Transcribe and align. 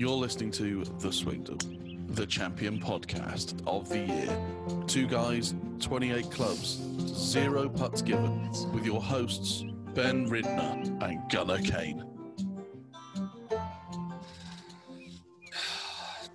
You're 0.00 0.10
listening 0.12 0.50
to 0.52 0.82
The 0.82 1.12
Swingdom, 1.12 2.14
the 2.14 2.24
champion 2.24 2.80
podcast 2.80 3.60
of 3.66 3.90
the 3.90 3.98
year. 3.98 4.42
Two 4.86 5.06
guys, 5.06 5.54
28 5.78 6.30
clubs, 6.30 6.80
zero 7.06 7.68
putts 7.68 8.00
given, 8.00 8.50
with 8.72 8.86
your 8.86 9.02
hosts, 9.02 9.62
Ben 9.92 10.26
Ridner 10.26 11.02
and 11.02 11.30
Gunnar 11.30 11.58
Kane. 11.58 12.02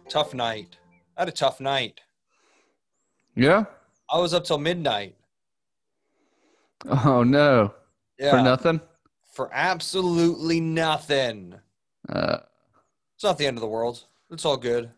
Tough 0.09 0.35
night. 0.35 0.77
I 1.17 1.21
had 1.21 1.29
a 1.29 1.31
tough 1.31 1.59
night. 1.59 2.01
Yeah. 3.35 3.65
I 4.11 4.19
was 4.19 4.35
up 4.35 4.43
till 4.43 4.59
midnight. 4.59 5.15
Oh 6.85 7.23
no. 7.23 7.73
Yeah. 8.19 8.29
For 8.29 8.43
nothing. 8.43 8.79
For 9.33 9.49
absolutely 9.51 10.61
nothing. 10.61 11.55
Uh, 12.07 12.37
It's 13.15 13.23
not 13.23 13.37
the 13.37 13.47
end 13.47 13.57
of 13.57 13.61
the 13.61 13.67
world. 13.67 14.03
It's 14.29 14.45
all 14.45 14.57
good. 14.57 14.91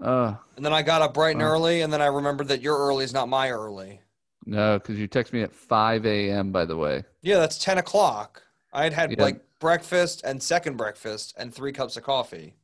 uh 0.00 0.34
And 0.56 0.64
then 0.64 0.72
I 0.72 0.82
got 0.82 1.02
up 1.02 1.14
bright 1.14 1.32
and 1.32 1.42
Wow. 1.42 1.48
early, 1.48 1.82
and 1.82 1.92
then 1.92 2.02
I 2.02 2.06
remembered 2.06 2.48
that 2.48 2.60
your 2.62 2.78
early 2.78 3.04
is 3.04 3.12
not 3.12 3.28
my 3.28 3.50
early. 3.50 4.00
no, 4.48 4.78
because 4.78 4.98
you 4.98 5.08
text 5.08 5.32
me 5.32 5.42
at 5.42 5.52
5 5.52 6.06
a.m. 6.06 6.52
By 6.52 6.64
the 6.64 6.76
way. 6.76 7.04
Yeah, 7.22 7.38
that's 7.38 7.58
10 7.58 7.78
o'clock. 7.78 8.42
I 8.72 8.84
had 8.84 8.92
had 8.92 9.10
Yeah. 9.12 9.22
like 9.22 9.40
breakfast 9.58 10.22
and 10.24 10.42
second 10.42 10.76
breakfast 10.76 11.34
and 11.36 11.52
three 11.52 11.72
cups 11.72 11.96
of 11.96 12.02
coffee. 12.04 12.54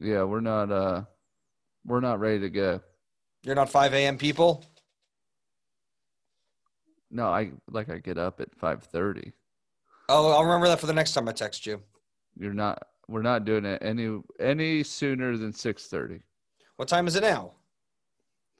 Yeah, 0.00 0.22
we're 0.24 0.40
not. 0.40 0.72
Uh, 0.72 1.02
we're 1.84 2.00
not 2.00 2.18
ready 2.20 2.40
to 2.40 2.50
go. 2.50 2.80
You're 3.42 3.54
not 3.54 3.68
5 3.70 3.92
a.m. 3.92 4.16
people? 4.18 4.64
No, 7.10 7.26
I 7.28 7.52
like 7.70 7.90
I 7.90 7.98
get 7.98 8.16
up 8.18 8.40
at 8.40 8.56
5:30. 8.58 9.32
Oh, 10.08 10.30
I'll 10.32 10.44
remember 10.44 10.68
that 10.68 10.80
for 10.80 10.86
the 10.86 10.92
next 10.92 11.12
time 11.14 11.28
I 11.28 11.32
text 11.32 11.66
you. 11.66 11.82
You're 12.38 12.52
not. 12.54 12.86
We're 13.08 13.22
not 13.22 13.44
doing 13.44 13.64
it 13.64 13.82
any 13.82 14.20
any 14.40 14.82
sooner 14.82 15.36
than 15.36 15.52
6:30. 15.52 16.20
What 16.76 16.88
time 16.88 17.06
is 17.06 17.16
it 17.16 17.22
now? 17.22 17.52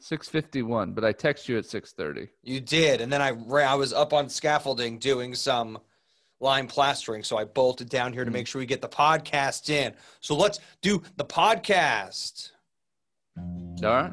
6:51. 0.00 0.94
But 0.94 1.04
I 1.04 1.12
text 1.12 1.48
you 1.48 1.56
at 1.58 1.64
6:30. 1.64 2.28
You 2.42 2.60
did, 2.60 3.00
and 3.00 3.12
then 3.12 3.22
I 3.22 3.30
ran, 3.30 3.68
I 3.68 3.74
was 3.74 3.92
up 3.92 4.12
on 4.12 4.28
scaffolding 4.28 4.98
doing 4.98 5.34
some 5.34 5.78
lime 6.40 6.66
plastering, 6.66 7.22
so 7.22 7.38
I 7.38 7.44
bolted 7.44 7.88
down 7.88 8.12
here 8.12 8.24
to 8.24 8.30
Mhm. 8.30 8.34
make 8.34 8.46
sure 8.46 8.58
we 8.58 8.66
get 8.66 8.82
the 8.82 8.88
podcast 8.88 9.70
in. 9.70 9.94
So 10.20 10.34
let's 10.36 10.60
do 10.82 11.02
the 11.16 11.24
podcast. 11.24 12.50
All 13.38 13.82
right. 13.82 14.12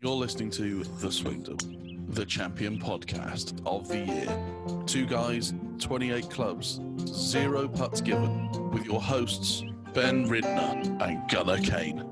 You're 0.00 0.12
listening 0.12 0.50
to 0.52 0.82
The 0.84 1.08
Swingdom, 1.08 1.99
the 2.10 2.26
champion 2.26 2.76
podcast 2.76 3.60
of 3.66 3.86
the 3.86 3.98
year. 3.98 4.84
Two 4.84 5.06
guys, 5.06 5.54
28 5.78 6.28
clubs, 6.28 6.80
zero 7.06 7.68
putts 7.68 8.00
given, 8.00 8.50
with 8.72 8.84
your 8.84 9.00
hosts, 9.00 9.62
Ben 9.94 10.28
Ridner 10.28 11.00
and 11.00 11.30
Gunnar 11.30 11.58
Kane. 11.58 12.04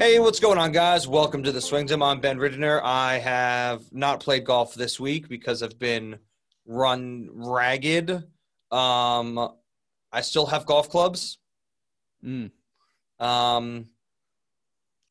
Hey, 0.00 0.18
what's 0.18 0.40
going 0.40 0.58
on, 0.58 0.72
guys? 0.72 1.06
Welcome 1.06 1.44
to 1.44 1.52
the 1.52 1.60
Swingdom. 1.60 2.02
I'm 2.02 2.20
Ben 2.20 2.36
Riddener. 2.36 2.80
I 2.82 3.18
have 3.18 3.84
not 3.92 4.18
played 4.18 4.44
golf 4.44 4.74
this 4.74 4.98
week 4.98 5.28
because 5.28 5.62
I've 5.62 5.78
been 5.78 6.18
run 6.66 7.28
ragged. 7.32 8.10
Um, 8.72 9.50
I 10.10 10.20
still 10.20 10.46
have 10.46 10.66
golf 10.66 10.90
clubs. 10.90 11.38
Mm. 12.24 12.50
Um, 13.20 13.86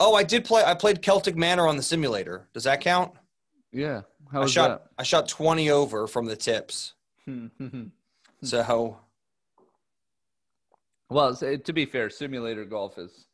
oh, 0.03 0.15
I 0.15 0.23
did 0.23 0.45
play. 0.45 0.63
I 0.65 0.73
played 0.73 1.01
Celtic 1.01 1.35
Manor 1.35 1.67
on 1.67 1.77
the 1.77 1.83
simulator. 1.83 2.47
Does 2.53 2.63
that 2.65 2.81
count? 2.81 3.13
Yeah. 3.71 4.01
How 4.31 4.39
I 4.39 4.43
was 4.43 4.51
shot. 4.51 4.83
I 4.97 5.03
shot 5.03 5.27
20 5.27 5.69
over 5.69 6.07
from 6.07 6.25
the 6.25 6.35
tips. 6.35 6.93
So 8.43 8.97
well, 11.09 11.33
to 11.35 11.73
be 11.73 11.85
fair, 11.85 12.09
simulator 12.09 12.65
golf 12.65 12.97
is 12.97 13.27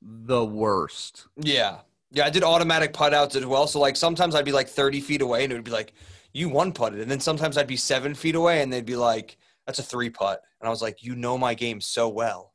the 0.00 0.44
worst. 0.44 1.26
yeah, 1.36 1.78
yeah. 2.10 2.24
I 2.24 2.30
did 2.30 2.42
automatic 2.42 2.92
putt 2.92 3.12
outs 3.12 3.36
as 3.36 3.44
well. 3.44 3.66
So 3.66 3.80
like 3.80 3.96
sometimes 3.96 4.34
I'd 4.34 4.44
be 4.44 4.52
like 4.52 4.68
30 4.68 5.00
feet 5.00 5.20
away, 5.20 5.44
and 5.44 5.52
it 5.52 5.56
would 5.56 5.64
be 5.64 5.70
like 5.72 5.92
you 6.32 6.48
one 6.48 6.72
putted, 6.72 7.00
and 7.00 7.10
then 7.10 7.20
sometimes 7.20 7.58
I'd 7.58 7.66
be 7.66 7.76
seven 7.76 8.14
feet 8.14 8.34
away, 8.34 8.62
and 8.62 8.72
they'd 8.72 8.86
be 8.86 8.96
like 8.96 9.36
that's 9.66 9.78
a 9.78 9.82
three 9.82 10.08
putt, 10.08 10.40
and 10.60 10.68
I 10.68 10.70
was 10.70 10.80
like, 10.80 11.02
you 11.02 11.16
know 11.16 11.36
my 11.36 11.52
game 11.54 11.80
so 11.80 12.08
well, 12.08 12.52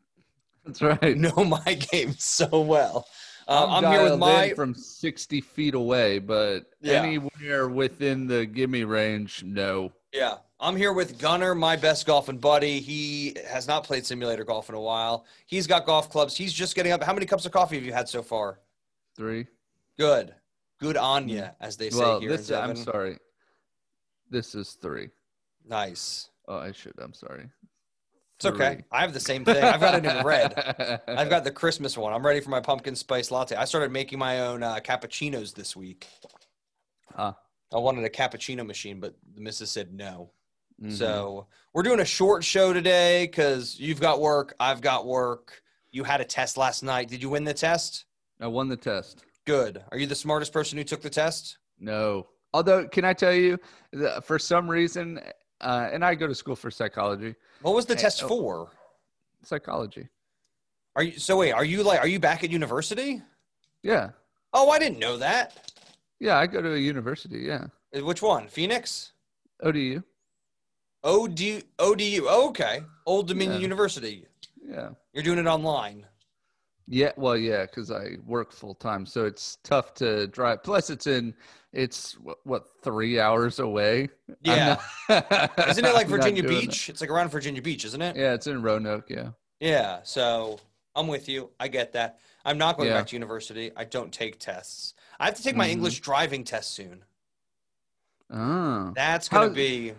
That's 0.65 0.81
right. 0.81 1.03
you 1.03 1.15
know 1.15 1.43
my 1.43 1.73
game 1.91 2.15
so 2.17 2.61
well. 2.61 3.05
Uh, 3.51 3.67
I'm, 3.67 3.91
here 3.91 4.03
with 4.03 4.17
my 4.17 4.53
from 4.53 4.73
60 4.73 5.41
feet 5.41 5.73
away, 5.73 6.19
but 6.19 6.71
Yeah. 6.79 7.03
anywhere 7.03 7.67
within 7.67 8.25
the 8.25 8.45
gimme 8.45 8.85
range, 8.85 9.43
no. 9.43 9.91
Yeah, 10.13 10.37
I'm 10.57 10.77
here 10.77 10.93
with 10.93 11.19
Gunnar, 11.19 11.53
my 11.53 11.75
best 11.75 12.05
golfing 12.05 12.37
buddy. 12.37 12.79
He 12.79 13.35
has 13.49 13.67
not 13.67 13.83
played 13.83 14.05
simulator 14.05 14.45
golf 14.45 14.69
in 14.69 14.75
a 14.75 14.79
while. 14.79 15.25
He's 15.47 15.67
got 15.67 15.85
golf 15.85 16.09
clubs. 16.09 16.37
He's 16.37 16.53
just 16.53 16.75
getting 16.75 16.93
up. 16.93 17.03
How 17.03 17.13
many 17.13 17.25
cups 17.25 17.45
of 17.45 17.51
coffee 17.51 17.75
have 17.75 17.83
you 17.83 17.91
had 17.91 18.07
so 18.07 18.23
far? 18.23 18.61
Three. 19.17 19.47
Good, 19.97 20.33
good 20.79 20.95
on 20.95 21.27
ya, 21.27 21.49
as 21.59 21.75
they 21.75 21.89
say 21.89 21.99
well, 21.99 22.19
here 22.21 22.29
this 22.29 22.49
I'm 22.51 22.77
sorry. 22.77 23.17
This 24.29 24.55
is 24.55 24.77
three. 24.81 25.09
Nice. 25.67 26.29
Oh, 26.47 26.57
I 26.57 26.71
should. 26.71 26.93
I'm 26.99 27.13
sorry. 27.13 27.49
It's 28.43 28.55
okay. 28.55 28.83
I 28.91 29.01
have 29.01 29.13
the 29.13 29.19
same 29.19 29.45
thing. 29.45 29.63
I've 29.63 29.79
got 29.79 29.93
it 29.93 30.03
in 30.03 30.25
red. 30.25 30.99
I've 31.07 31.29
got 31.29 31.43
the 31.43 31.51
Christmas 31.51 31.95
one. 31.95 32.11
I'm 32.11 32.25
ready 32.25 32.39
for 32.39 32.49
my 32.49 32.59
pumpkin 32.59 32.95
spice 32.95 33.29
latte. 33.29 33.55
I 33.55 33.65
started 33.65 33.91
making 33.91 34.17
my 34.17 34.39
own 34.39 34.63
uh, 34.63 34.79
cappuccinos 34.79 35.53
this 35.53 35.75
week. 35.75 36.07
Ah. 37.15 37.37
I 37.71 37.77
wanted 37.77 38.03
a 38.03 38.09
cappuccino 38.09 38.65
machine, 38.65 38.99
but 38.99 39.15
the 39.35 39.41
missus 39.41 39.69
said 39.69 39.93
no. 39.93 40.31
Mhm. 40.81 40.91
So 40.91 41.45
we're 41.73 41.83
doing 41.83 41.99
a 41.99 42.05
short 42.05 42.43
show 42.43 42.73
today 42.73 43.27
because 43.27 43.79
you've 43.79 44.01
got 44.01 44.19
work, 44.19 44.55
I've 44.59 44.81
got 44.81 45.05
work. 45.05 45.61
You 45.91 46.03
had 46.03 46.19
a 46.19 46.25
test 46.25 46.57
last 46.57 46.81
night. 46.81 47.09
Did 47.09 47.21
you 47.21 47.29
win 47.29 47.43
the 47.43 47.53
test? 47.53 48.05
I 48.39 48.47
won 48.47 48.69
the 48.69 48.77
test. 48.77 49.23
Good. 49.45 49.83
Are 49.91 49.99
you 49.99 50.07
the 50.07 50.15
smartest 50.15 50.51
person 50.51 50.79
who 50.79 50.83
took 50.83 51.01
the 51.01 51.11
test? 51.11 51.59
No. 51.79 52.27
Although, 52.53 52.87
can 52.87 53.05
I 53.05 53.13
tell 53.13 53.33
you, 53.33 53.59
for 54.23 54.39
some 54.39 54.67
reason, 54.67 55.19
uh, 55.61 55.89
and 55.91 56.03
I 56.03 56.15
go 56.15 56.27
to 56.27 56.35
school 56.35 56.55
for 56.55 56.69
psychology. 56.71 57.35
What 57.61 57.75
was 57.75 57.85
the 57.85 57.93
Eh, 57.93 57.97
test 57.97 58.23
oh. 58.23 58.27
for? 58.27 58.71
Psychology. 59.43 60.07
Are 60.95 61.03
you 61.03 61.17
so 61.17 61.37
wait, 61.37 61.51
are 61.53 61.63
you 61.65 61.83
like 61.83 61.99
are 61.99 62.07
you 62.07 62.19
back 62.19 62.43
at 62.43 62.51
university? 62.51 63.21
Yeah. 63.83 64.09
Oh, 64.53 64.69
I 64.69 64.77
didn't 64.79 64.99
know 64.99 65.17
that. 65.17 65.71
Yeah, 66.19 66.37
I 66.37 66.45
go 66.47 66.61
to 66.61 66.73
a 66.73 66.77
university. 66.77 67.39
Yeah. 67.39 67.67
Uh, 67.95 68.03
Which 68.05 68.21
one? 68.21 68.47
Phoenix? 68.47 69.13
ODU. 69.63 70.03
OD, 71.03 71.63
ODU. 71.79 72.25
Oh, 72.27 72.49
okay. 72.49 72.81
Old 73.05 73.27
Dominion 73.27 73.57
Yeah. 73.59 73.61
University. 73.63 74.25
Yeah. 74.63 74.89
You're 75.13 75.23
doing 75.23 75.39
it 75.39 75.47
online. 75.47 76.05
Yeah, 76.93 77.13
well, 77.15 77.37
yeah, 77.37 77.61
because 77.61 77.89
I 77.89 78.17
work 78.25 78.51
full 78.51 78.75
time, 78.75 79.05
so 79.05 79.23
it's 79.25 79.59
tough 79.63 79.93
to 79.95 80.27
drive. 80.27 80.61
Plus, 80.61 80.89
it's 80.89 81.07
in, 81.07 81.33
it's 81.71 82.19
what, 82.19 82.39
what 82.43 82.65
three 82.83 83.17
hours 83.17 83.59
away. 83.59 84.09
Yeah. 84.41 84.77
not- 85.07 85.57
Isn't 85.69 85.85
it 85.85 85.93
like 85.93 86.07
Virginia 86.07 86.43
Beach? 86.43 86.89
It's 86.89 86.99
like 86.99 87.09
around 87.09 87.29
Virginia 87.29 87.61
Beach, 87.61 87.85
isn't 87.85 88.01
it? 88.01 88.17
Yeah, 88.17 88.33
it's 88.33 88.47
in 88.47 88.61
Roanoke. 88.61 89.09
Yeah. 89.09 89.29
Yeah, 89.61 89.99
so 90.03 90.59
I'm 90.93 91.07
with 91.07 91.29
you. 91.29 91.51
I 91.61 91.69
get 91.69 91.93
that. 91.93 92.19
I'm 92.43 92.57
not 92.57 92.75
going 92.75 92.89
Yeah. 92.89 92.97
back 92.97 93.07
to 93.07 93.15
university. 93.15 93.71
I 93.77 93.85
don't 93.85 94.11
take 94.11 94.37
tests. 94.37 94.93
I 95.17 95.27
have 95.27 95.35
to 95.35 95.43
take 95.43 95.55
my 95.55 95.67
Mhm. 95.69 95.71
English 95.71 96.01
driving 96.01 96.43
test 96.43 96.71
soon. 96.71 97.05
Oh, 98.29 98.91
That's 98.97 99.29
going 99.29 99.43
How- 99.43 99.47
to 99.49 99.55
be 99.55 99.93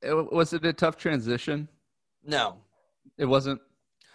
It- 0.00 0.32
was 0.32 0.52
it 0.52 0.64
a 0.64 0.72
tough 0.72 0.96
transition? 0.96 1.68
no. 2.22 2.58
It 3.18 3.24
wasn't. 3.24 3.60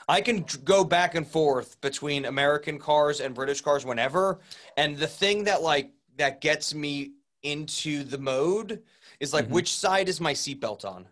I 0.08 0.22
can 0.22 0.46
go 0.64 0.84
back 0.84 1.16
and 1.16 1.28
forth 1.28 1.80
between 1.82 2.26
American 2.26 2.80
cars 2.80 3.20
and 3.22 3.34
British 3.36 3.62
cars 3.62 3.86
whenever, 3.86 4.40
and 4.78 4.98
the 4.98 5.08
thing 5.08 5.44
that 5.46 5.62
like 5.62 5.92
that 6.18 6.42
gets 6.42 6.74
me 6.74 7.14
into 7.44 8.04
the 8.04 8.18
mode 8.18 8.84
is 9.20 9.34
like 9.34 9.46
Mhm. 9.48 9.52
which 9.52 9.74
side 9.76 10.10
is 10.10 10.20
my 10.20 10.34
seatbelt 10.34 10.86
on? 10.86 11.08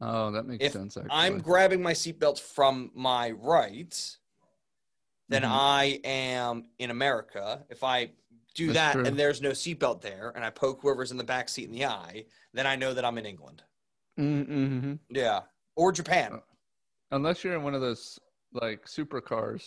Oh, 0.00 0.30
that 0.32 0.44
makes 0.46 0.64
If 0.64 0.72
sense. 0.72 0.96
Actually, 0.96 1.10
I'm 1.12 1.38
grabbing 1.38 1.82
my 1.82 1.92
seatbelt 1.92 2.40
from 2.40 2.90
my 2.94 3.30
right, 3.30 4.16
then 5.28 5.42
Mhm. 5.42 5.48
I 5.50 6.00
am 6.04 6.70
in 6.78 6.90
America. 6.90 7.64
If 7.70 7.84
I 7.84 8.10
do 8.54 8.66
That's 8.72 8.78
that 8.78 8.92
true. 8.94 9.04
and 9.06 9.18
there's 9.18 9.40
no 9.40 9.50
seatbelt 9.50 10.00
there, 10.00 10.32
and 10.34 10.44
I 10.44 10.50
poke 10.50 10.80
whoever's 10.82 11.10
in 11.12 11.16
the 11.18 11.24
back 11.24 11.48
seat 11.48 11.66
in 11.66 11.72
the 11.72 11.86
eye, 11.86 12.26
then 12.52 12.66
I 12.66 12.76
know 12.76 12.92
that 12.94 13.04
I'm 13.04 13.16
in 13.18 13.26
England. 13.26 13.62
Mm-hmm. 14.18 14.94
Yeah, 15.08 15.42
or 15.76 15.92
Japan. 15.92 16.42
Unless 17.12 17.44
you're 17.44 17.54
in 17.54 17.62
one 17.62 17.74
of 17.74 17.80
those 17.80 18.18
like 18.52 18.86
supercars 18.86 19.62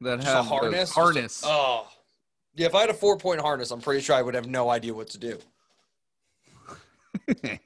that 0.00 0.16
Just 0.20 0.28
a 0.28 0.32
have 0.32 0.44
those 0.44 0.48
harness. 0.48 0.90
harness. 0.92 1.42
Oh, 1.46 1.86
yeah. 2.54 2.66
If 2.66 2.74
I 2.74 2.80
had 2.80 2.90
a 2.90 2.94
four 2.94 3.16
point 3.16 3.40
harness, 3.40 3.70
I'm 3.70 3.80
pretty 3.80 4.00
sure 4.02 4.16
I 4.16 4.22
would 4.22 4.34
have 4.34 4.48
no 4.48 4.68
idea 4.70 4.92
what 4.94 5.08
to 5.10 5.18
do. 5.18 5.38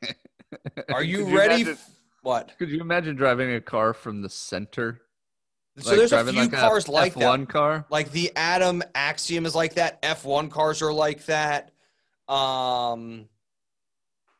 Are 0.92 1.02
you, 1.02 1.24
Could 1.24 1.34
ready? 1.34 1.54
imagine- 1.62 1.78
what? 2.22 2.52
could 2.58 2.68
you 2.68 2.80
imagine 2.82 3.16
driving 3.16 3.54
a 3.54 3.60
car 3.62 3.94
from 3.94 4.20
the 4.20 4.28
center? 4.28 5.00
So 5.78 5.88
Like 5.90 5.98
there's 5.98 6.12
a 6.12 6.24
few 6.24 6.40
like 6.42 6.52
cars 6.52 6.86
like 6.88 7.14
that. 7.14 7.22
F1 7.40 7.48
car. 7.48 7.86
Like 7.88 8.10
the 8.12 8.30
Atom 8.36 8.82
Axiom 8.94 9.46
is 9.46 9.54
like 9.54 9.74
that. 9.74 10.02
F1 10.02 10.50
cars 10.50 10.82
are 10.82 10.92
like 10.92 11.24
that. 11.26 11.70
Um, 12.28 13.26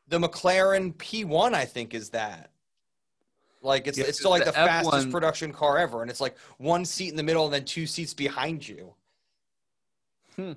the 0.07 0.19
McLaren 0.19 0.93
P1, 0.93 1.53
I 1.55 1.65
think, 1.65 1.95
is 1.95 2.11
that. 2.11 2.50
Like 3.61 3.87
it's 3.87 3.97
Yeah, 3.97 4.05
it's 4.05 4.19
still 4.19 4.31
like 4.31 4.45
the, 4.45 4.51
the 4.51 4.57
F1 4.57 4.65
fastest 4.65 5.11
production 5.11 5.53
car 5.53 5.77
ever, 5.77 6.01
and 6.01 6.09
it's 6.09 6.21
like 6.21 6.37
one 6.57 6.83
seat 6.83 7.09
in 7.09 7.15
the 7.15 7.23
middle 7.23 7.45
and 7.45 7.53
then 7.53 7.65
two 7.65 7.85
seats 7.85 8.13
behind 8.13 8.67
you. 8.67 8.93
Hmm. 10.35 10.53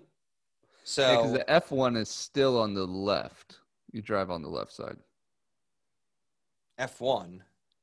So 0.85 1.17
because 1.17 1.33
the 1.33 1.45
F1 1.49 1.97
is 1.97 2.09
still 2.09 2.61
on 2.61 2.75
the 2.75 2.87
left. 2.87 3.59
You 3.93 4.03
drive 4.03 4.31
on 4.31 4.43
the 4.43 4.49
left 4.49 4.73
side. 4.73 4.97
F1. 6.79 7.41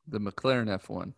The 0.07 0.19
McLaren 0.19 0.67
F1. 0.67 1.13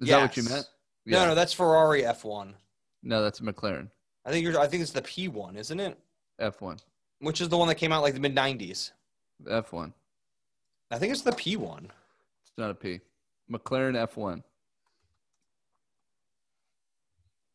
Is 0.00 0.08
that 0.08 0.20
what 0.20 0.36
you 0.36 0.42
Yes. 0.42 0.52
meant? 0.52 0.66
No, 1.06 1.26
no, 1.26 1.34
that's 1.34 1.52
Ferrari 1.52 2.02
F1. 2.02 2.54
No, 3.02 3.22
that's 3.22 3.40
McLaren 3.40 3.88
I 4.24 4.30
think 4.30 4.44
you're. 4.44 4.58
I 4.60 4.66
think 4.66 4.82
it's 4.82 4.92
the 4.92 5.02
P1, 5.02 5.56
isn't 5.56 5.80
it? 5.80 5.98
F1. 6.40 6.78
Which 7.20 7.40
is 7.40 7.48
the 7.48 7.56
one 7.56 7.68
that 7.68 7.76
came 7.76 7.92
out 7.92 8.02
like 8.02 8.14
the 8.14 8.20
mid 8.20 8.34
'90s. 8.34 8.92
F1. 9.44 9.92
I 10.90 10.98
think 10.98 11.12
it's 11.12 11.22
the 11.22 11.32
P1. 11.32 11.84
It's 11.84 12.52
not 12.58 12.70
a 12.70 12.74
P. 12.74 13.00
McLaren 13.50 13.94
F1. 14.08 14.42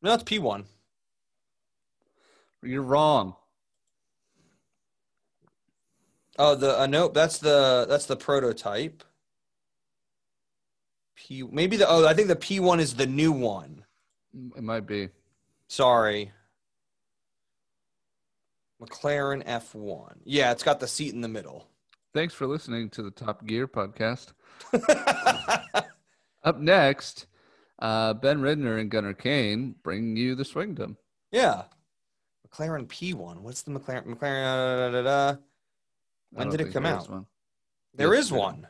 No, 0.01 0.13
it's 0.13 0.23
P1. 0.23 0.65
You're 2.61 2.81
wrong. 2.81 3.35
Oh, 6.37 6.55
the 6.55 6.79
uh, 6.81 6.87
nope. 6.87 7.13
That's 7.13 7.37
the 7.37 7.85
that's 7.87 8.05
the 8.05 8.15
prototype. 8.15 9.03
P 11.15 11.43
maybe 11.43 11.77
the 11.77 11.87
oh 11.87 12.07
I 12.07 12.13
think 12.13 12.27
the 12.27 12.35
P1 12.35 12.79
is 12.79 12.95
the 12.95 13.05
new 13.05 13.31
one. 13.31 13.85
It 14.57 14.63
might 14.63 14.87
be. 14.87 15.09
Sorry. 15.67 16.31
McLaren 18.81 19.45
F1. 19.45 20.17
Yeah, 20.25 20.51
it's 20.51 20.63
got 20.63 20.79
the 20.79 20.87
seat 20.87 21.13
in 21.13 21.21
the 21.21 21.27
middle. 21.27 21.67
Thanks 22.13 22.33
for 22.33 22.47
listening 22.47 22.89
to 22.91 23.03
the 23.03 23.11
Top 23.11 23.45
Gear 23.45 23.67
podcast. 23.67 24.33
Up 26.43 26.59
next, 26.59 27.27
uh, 27.79 28.13
Ben 28.13 28.39
Ridner 28.41 28.79
and 28.79 28.91
Gunnar 28.91 29.13
Kane 29.13 29.75
bring 29.83 30.15
you 30.17 30.35
the 30.35 30.43
Swingdom. 30.43 30.97
yeah. 31.31 31.63
McLaren 32.51 32.85
P1. 32.87 33.39
What's 33.39 33.63
the 33.63 33.71
McLaren 33.71 34.05
McLaren 34.05 34.91
da, 34.91 34.91
da, 34.91 35.01
da. 35.01 35.37
When 36.29 36.49
did 36.49 36.61
it 36.61 36.71
come 36.71 36.85
out? 36.85 37.09
one. 37.09 37.25
There 37.95 38.13
Yes, 38.13 38.25
is 38.25 38.31
one. 38.31 38.67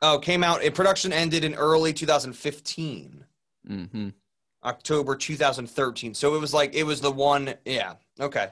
Oh, 0.00 0.18
came 0.18 0.42
out. 0.42 0.62
In 0.62 0.72
production 0.72 1.12
ended 1.12 1.44
in 1.44 1.54
early 1.56 1.92
2015, 1.92 3.22
Mhm. 3.68 4.14
October 4.64 5.14
2013. 5.14 6.14
So 6.14 6.34
it 6.36 6.40
was 6.40 6.54
like 6.54 6.74
it 6.74 6.84
was 6.84 7.02
the 7.02 7.10
one. 7.12 7.54
Yeah. 7.66 7.96
Okay. 8.18 8.48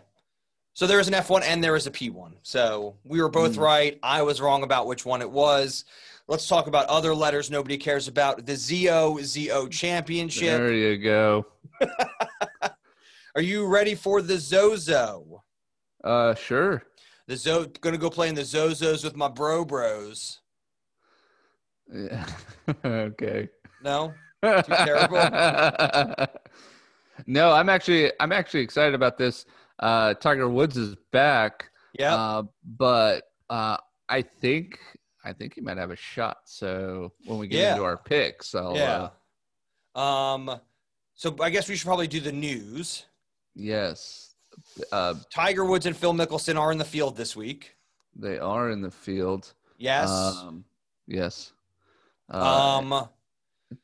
So 0.75 0.87
there 0.87 1.01
is 1.01 1.09
an 1.09 1.15
F1 1.15 1.43
and 1.43 1.65
there 1.65 1.75
is 1.77 1.87
a 1.87 1.91
P1. 1.91 2.35
So 2.43 2.97
we 3.05 3.23
were 3.23 3.31
both 3.31 3.53
Mm. 3.57 3.61
right. 3.63 3.99
I 4.03 4.21
was 4.23 4.43
wrong 4.43 4.63
about 4.63 4.87
which 4.87 5.07
one 5.07 5.23
it 5.23 5.31
was. 5.31 5.87
Let's 6.27 6.49
talk 6.49 6.67
about 6.67 6.87
other 6.87 7.15
letters 7.15 7.51
nobody 7.51 7.77
cares 7.77 8.09
about. 8.09 8.47
The 8.47 8.57
ZO 8.57 9.19
ZO 9.21 9.69
Championship. 9.69 10.59
There 10.59 10.73
you 10.73 10.97
go. 10.97 11.47
Are 13.37 13.43
you 13.43 13.67
ready 13.67 13.95
for 13.95 14.23
the 14.23 14.39
Zozo? 14.39 15.43
Uh, 16.03 16.35
sure. 16.35 16.85
The 17.27 17.37
Zo 17.37 17.67
gonna 17.81 17.99
go 17.99 18.09
play 18.09 18.29
in 18.29 18.35
the 18.35 18.43
Zozos 18.43 19.05
with 19.05 19.17
my 19.17 19.29
bro 19.29 19.65
bros. 19.65 20.41
Yeah. 21.93 22.27
okay. 22.85 23.49
No? 23.83 24.15
Too 24.43 24.63
terrible? 24.67 25.19
no, 27.27 27.53
I'm 27.53 27.69
actually 27.69 28.13
I'm 28.19 28.33
actually 28.33 28.61
excited 28.61 28.95
about 28.95 29.19
this. 29.19 29.45
Uh, 29.79 30.15
Tiger 30.15 30.49
Woods 30.49 30.79
is 30.79 30.97
back. 31.13 31.71
Yeah. 31.99 32.15
Uh, 32.15 32.43
but 32.65 33.25
uh, 33.51 33.77
I 34.09 34.23
think 34.23 34.79
I 35.25 35.33
think 35.33 35.55
he 35.55 35.61
might 35.61 35.79
have 35.79 35.91
a 35.91 35.97
shot. 35.97 36.39
So 36.45 37.13
when 37.25 37.39
we 37.39 37.49
get 37.49 37.61
Yeah. 37.61 37.73
into 37.73 37.85
our 37.85 37.97
picks, 37.97 38.55
I'll 38.55 38.77
yeah. 38.77 39.09
uh, 39.95 39.99
Um. 39.99 40.61
So 41.15 41.35
I 41.41 41.51
guess 41.51 41.69
we 41.69 41.77
should 41.77 41.87
probably 41.87 42.09
do 42.09 42.21
the 42.21 42.33
news. 42.33 43.07
yes, 43.55 44.35
uh, 44.93 45.15
Tiger 45.33 45.65
Woods 45.65 45.87
and 45.87 45.97
Phil 45.97 46.13
Mickelson 46.13 46.59
are 46.59 46.73
in 46.73 46.79
the 46.79 46.85
field 46.85 47.17
this 47.17 47.35
week. 47.37 47.77
they 48.17 48.39
are 48.39 48.71
in 48.71 48.81
the 48.83 48.91
field. 48.91 49.55
Yes. 49.79 50.09
Um, 50.11 50.65
yes. 51.09 51.53
Uh, 52.33 52.79
um. 52.81 53.09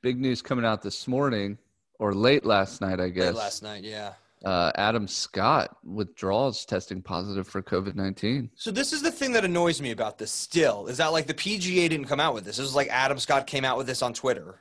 big 0.03 0.21
news 0.21 0.41
coming 0.43 0.65
out 0.65 0.83
this 0.83 1.09
morning 1.09 1.59
or 1.99 2.15
late 2.15 2.45
last 2.45 2.81
night, 2.81 3.01
I 3.01 3.05
late 3.05 3.15
guess. 3.15 3.35
last 3.35 3.63
night. 3.63 3.83
Yeah. 3.85 4.13
Uh, 4.45 4.73
Adam 4.77 5.07
Scott 5.07 5.77
withdraws 5.85 6.65
testing 6.65 7.03
positive 7.03 7.47
for 7.47 7.63
COVID 7.63 7.95
19. 7.95 8.51
So 8.55 8.71
this 8.71 8.93
is 8.93 9.03
the 9.03 9.11
thing 9.11 9.33
that 9.33 9.45
annoys 9.45 9.83
me 9.83 9.91
about 9.91 10.19
this. 10.19 10.31
Still, 10.31 10.87
is 10.87 10.97
that 10.99 11.09
like 11.09 11.27
the 11.27 11.35
PGA 11.35 11.89
didn't 11.89 12.07
come 12.07 12.21
out 12.21 12.35
with 12.35 12.45
this. 12.45 12.57
This 12.57 12.67
is 12.67 12.75
like 12.75 12.89
Adam 12.89 13.19
Scott 13.19 13.47
came 13.47 13.65
out 13.65 13.77
with 13.77 13.87
this 13.87 14.03
on 14.03 14.15
Twitter. 14.15 14.61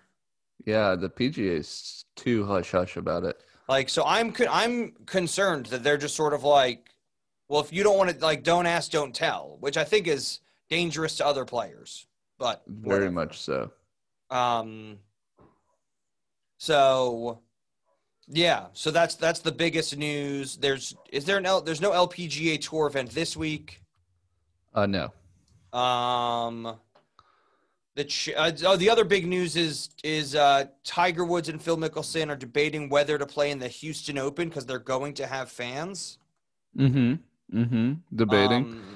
Yeah, 0.65 0.95
the 0.95 1.09
PGA 1.09 1.57
is 1.59 2.05
too 2.15 2.45
hush 2.45 2.71
hush 2.71 2.97
about 2.97 3.23
it. 3.23 3.41
Like, 3.69 3.87
so 3.87 4.03
I'm 4.05 4.33
I'm 4.49 4.91
concerned 5.05 5.67
that 5.67 5.83
they're 5.83 5.97
just 5.97 6.15
sort 6.15 6.33
of 6.33 6.43
like, 6.43 6.89
well, 7.47 7.61
if 7.61 7.71
you 7.71 7.83
don't 7.83 7.97
want 7.97 8.09
to, 8.09 8.17
like, 8.19 8.43
don't 8.43 8.65
ask, 8.65 8.91
don't 8.91 9.13
tell, 9.15 9.57
which 9.59 9.77
I 9.77 9.83
think 9.83 10.07
is 10.07 10.39
dangerous 10.69 11.17
to 11.17 11.25
other 11.25 11.45
players. 11.45 12.05
But 12.37 12.63
Very 12.67 12.95
whatever. 13.05 13.11
much 13.11 13.39
so. 13.39 13.71
Um. 14.29 14.97
So, 16.57 17.39
yeah. 18.29 18.67
So 18.73 18.91
that's 18.91 19.15
that's 19.15 19.39
the 19.39 19.51
biggest 19.51 19.97
news. 19.97 20.57
There's 20.57 20.95
is 21.11 21.25
there 21.25 21.37
an 21.37 21.45
L, 21.45 21.61
there's 21.61 21.81
no 21.81 21.91
LPGA 21.91 22.61
Tour 22.61 22.87
event 22.87 23.11
this 23.11 23.35
week. 23.35 23.81
Uh, 24.73 24.85
no. 24.85 25.11
Um. 25.77 26.77
The 27.95 28.05
ch- 28.05 28.29
uh, 28.37 28.51
oh, 28.65 28.77
the 28.77 28.89
other 28.89 29.03
big 29.03 29.27
news 29.27 29.57
is 29.57 29.89
is 30.03 30.35
uh, 30.35 30.65
Tiger 30.85 31.25
Woods 31.25 31.49
and 31.49 31.61
Phil 31.61 31.75
Mickelson 31.75 32.29
are 32.29 32.35
debating 32.37 32.87
whether 32.87 33.17
to 33.17 33.25
play 33.25 33.51
in 33.51 33.59
the 33.59 33.67
Houston 33.67 34.17
Open 34.17 34.47
because 34.47 34.65
they're 34.65 34.79
going 34.79 35.13
to 35.15 35.27
have 35.27 35.51
fans. 35.51 36.17
Mm 36.77 36.91
hmm. 37.51 37.59
Mm 37.59 37.69
hmm. 37.69 37.93
Debating. 38.15 38.63
Um, 38.63 38.95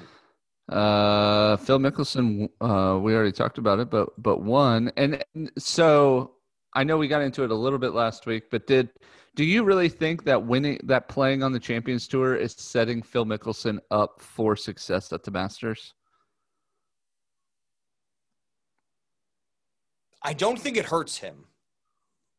Uh, 0.69 1.57
Phil 1.57 1.77
Mickelson, 1.77 2.47
uh, 2.61 2.97
we 2.97 3.13
already 3.13 3.33
talked 3.33 3.57
about 3.57 3.79
it, 3.79 3.89
but 3.89 4.09
but 4.17 4.41
one, 4.41 4.91
and, 4.95 5.21
and 5.35 5.51
so 5.57 6.35
I 6.73 6.85
know 6.85 6.97
we 6.97 7.09
got 7.09 7.21
into 7.21 7.43
it 7.43 7.51
a 7.51 7.55
little 7.55 7.79
bit 7.79 7.93
last 7.93 8.25
week, 8.25 8.43
but 8.49 8.65
did 8.65 8.89
do 9.35 9.43
you 9.43 9.63
really 9.63 9.89
think 9.89 10.23
that 10.25 10.45
winning 10.45 10.79
that 10.83 11.09
playing 11.09 11.41
on 11.43 11.51
the 11.51 11.59
Champions 11.59 12.07
Tour 12.07 12.35
is 12.35 12.53
setting 12.53 13.01
Phil 13.01 13.25
Mickelson 13.25 13.79
up 13.89 14.21
for 14.21 14.55
success 14.55 15.11
at 15.11 15.23
the 15.23 15.31
Masters? 15.31 15.93
I 20.21 20.33
don't 20.33 20.59
think 20.59 20.77
it 20.77 20.85
hurts 20.85 21.17
him. 21.17 21.45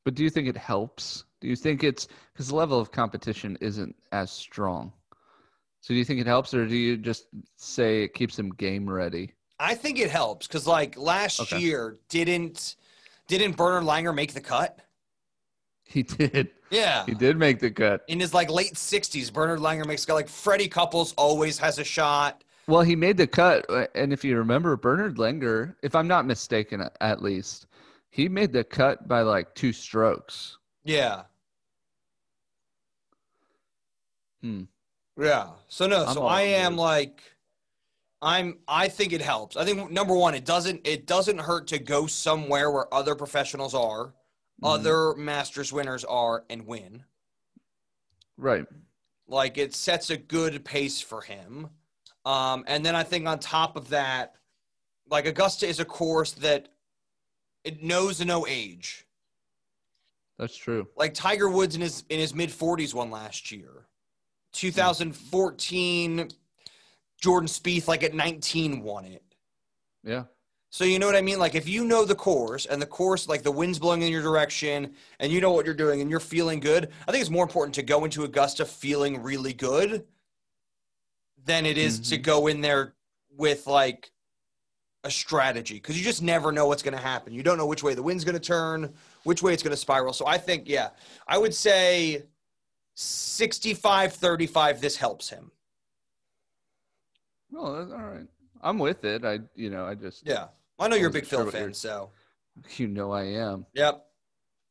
But 0.04 0.14
do 0.14 0.22
you 0.22 0.30
think 0.30 0.48
it 0.48 0.56
helps? 0.56 1.24
Do 1.40 1.48
you 1.48 1.56
think 1.56 1.82
it's 1.82 2.08
because 2.32 2.48
the 2.48 2.54
level 2.54 2.78
of 2.78 2.92
competition 2.92 3.58
isn't 3.60 3.94
as 4.12 4.30
strong? 4.30 4.92
So 5.80 5.92
do 5.92 5.98
you 5.98 6.04
think 6.04 6.20
it 6.20 6.26
helps, 6.26 6.54
or 6.54 6.66
do 6.66 6.76
you 6.76 6.96
just 6.96 7.26
say 7.56 8.04
it 8.04 8.14
keeps 8.14 8.38
him 8.38 8.50
game 8.50 8.88
ready? 8.88 9.34
I 9.58 9.74
think 9.74 9.98
it 9.98 10.10
helps 10.10 10.46
because 10.46 10.66
like 10.66 10.96
last 10.96 11.40
Okay. 11.40 11.58
year, 11.58 11.96
didn't 12.08 12.76
didn't 13.28 13.56
Bernard 13.56 13.84
Langer 13.84 14.14
make 14.14 14.32
the 14.32 14.40
cut? 14.40 14.78
He 15.84 16.02
did. 16.02 16.50
Yeah. 16.74 17.04
He 17.06 17.14
did 17.14 17.36
make 17.38 17.58
the 17.60 17.70
cut. 17.70 18.02
in 18.08 18.18
his 18.20 18.34
like 18.34 18.50
late 18.50 18.74
60s 18.74 19.32
bernard 19.32 19.60
langer 19.60 19.86
makes 19.86 20.08
like 20.08 20.28
freddie 20.28 20.68
couples 20.68 21.14
always 21.16 21.56
has 21.58 21.78
a 21.78 21.84
shot 21.84 22.42
Well, 22.66 22.82
he 22.82 22.96
made 22.96 23.16
the 23.16 23.26
cut, 23.26 23.64
uh, 23.68 23.86
and 23.94 24.10
if 24.12 24.24
you 24.24 24.38
remember, 24.38 24.74
Bernard 24.76 25.16
Langer, 25.18 25.74
if 25.82 25.94
I'm 25.94 26.08
not 26.08 26.24
mistaken, 26.24 26.88
at 27.00 27.20
least, 27.22 27.66
he 28.08 28.26
made 28.28 28.52
the 28.54 28.64
cut 28.64 29.06
by 29.06 29.20
like 29.20 29.54
two 29.54 29.72
strokes. 29.72 30.56
yeah 30.84 31.22
Hmm. 34.42 34.64
yeah 35.18 35.48
so 35.68 35.86
no 35.86 36.04
I'm 36.04 36.14
so 36.14 36.26
i 36.26 36.42
am 36.42 36.76
like 36.76 37.22
i'm 38.20 38.58
i 38.68 38.88
think 38.88 39.12
it 39.14 39.22
helps 39.22 39.56
i 39.56 39.64
think 39.64 39.90
number 39.90 40.14
one 40.14 40.34
it 40.34 40.44
doesn't 40.44 40.86
it 40.86 41.06
doesn't 41.06 41.38
hurt 41.38 41.66
to 41.68 41.78
go 41.78 42.06
somewhere 42.06 42.70
where 42.70 42.92
other 42.92 43.14
professionals 43.14 43.74
are 43.74 44.12
Mhm. 44.62 44.68
other 44.74 45.14
masters 45.14 45.72
winners 45.72 46.04
are 46.04 46.44
and 46.48 46.66
win 46.66 47.04
Right. 48.36 48.66
like 49.26 49.58
it 49.58 49.74
sets 49.74 50.10
a 50.10 50.16
good 50.16 50.64
pace 50.64 51.00
for 51.00 51.22
him 51.22 51.70
um 52.24 52.64
and 52.66 52.84
then 52.84 52.94
i 52.96 53.02
think 53.02 53.26
on 53.26 53.38
top 53.38 53.76
of 53.76 53.88
that 53.90 54.34
like 55.08 55.26
augusta 55.26 55.66
is 55.66 55.80
a 55.80 55.84
course 55.84 56.32
that 56.32 56.68
it 57.64 57.82
knows 57.82 58.20
no 58.24 58.46
age 58.46 59.06
That's 60.38 60.56
true. 60.56 60.88
like 60.96 61.14
Tiger 61.14 61.48
Woods 61.48 61.74
in 61.76 61.80
his 61.80 62.04
in 62.08 62.18
his 62.18 62.34
mid 62.34 62.50
40s 62.50 62.92
won 62.92 63.10
last 63.10 63.52
year. 63.52 63.86
2014 64.52 66.28
Jordan 67.20 67.48
Spieth 67.48 67.86
like 67.88 68.02
at 68.02 68.14
19 68.14 68.82
won 68.82 69.04
it. 69.04 69.22
Yeah. 70.02 70.24
So 70.74 70.82
you 70.82 70.98
know 70.98 71.06
what 71.06 71.14
I 71.14 71.20
mean? 71.20 71.38
Like 71.38 71.54
if 71.54 71.68
you 71.68 71.84
know 71.84 72.04
the 72.04 72.16
course 72.16 72.66
and 72.66 72.82
the 72.82 72.86
course 72.86 73.28
like 73.28 73.44
the 73.44 73.52
wind's 73.52 73.78
blowing 73.78 74.02
in 74.02 74.10
your 74.10 74.22
direction 74.22 74.92
and 75.20 75.30
you 75.30 75.40
know 75.40 75.52
what 75.52 75.66
you're 75.66 75.72
doing 75.72 76.00
and 76.00 76.10
you're 76.10 76.18
feeling 76.18 76.58
good, 76.58 76.90
I 77.06 77.12
think 77.12 77.20
it's 77.20 77.30
more 77.30 77.44
important 77.44 77.76
to 77.76 77.84
go 77.84 78.04
into 78.04 78.24
Augusta 78.24 78.64
feeling 78.64 79.22
really 79.22 79.52
good 79.52 80.04
than 81.44 81.64
it 81.64 81.78
is 81.78 82.00
to 82.08 82.18
Mhm. 82.18 82.22
go 82.22 82.48
in 82.48 82.60
there 82.60 82.96
with 83.30 83.68
like 83.68 84.10
a 85.04 85.12
strategy 85.12 85.74
because 85.74 85.96
you 85.96 86.02
just 86.02 86.22
never 86.22 86.50
know 86.50 86.66
what's 86.66 86.82
going 86.82 86.96
to 86.96 87.00
happen. 87.00 87.32
You 87.32 87.44
don't 87.44 87.56
know 87.56 87.66
which 87.66 87.84
way 87.84 87.94
the 87.94 88.02
wind's 88.02 88.24
going 88.24 88.34
to 88.34 88.40
turn, 88.40 88.92
which 89.22 89.44
way 89.44 89.54
it's 89.54 89.62
going 89.62 89.70
to 89.70 89.76
spiral. 89.76 90.12
So 90.12 90.26
I 90.26 90.38
think, 90.38 90.68
yeah, 90.68 90.90
I 91.28 91.38
would 91.38 91.54
say 91.54 92.24
65 92.94 94.12
35, 94.12 94.80
this 94.80 94.96
helps 94.96 95.28
him. 95.28 95.52
Well, 97.52 97.74
that's 97.74 97.92
all 97.92 98.02
right. 98.02 98.26
I'm 98.60 98.80
with 98.80 99.04
it. 99.04 99.24
I, 99.24 99.38
you 99.54 99.70
know, 99.70 99.86
I 99.86 99.94
just, 99.94 100.26
Yeah. 100.26 100.48
I 100.78 100.88
know 100.88 100.96
you're 100.96 101.08
a 101.08 101.12
big 101.12 101.26
sure 101.26 101.44
Phil 101.44 101.50
fan, 101.50 101.74
so. 101.74 102.10
you 102.76 102.88
know, 102.88 103.12
I 103.12 103.24
am. 103.24 103.66
Yep. 103.74 104.04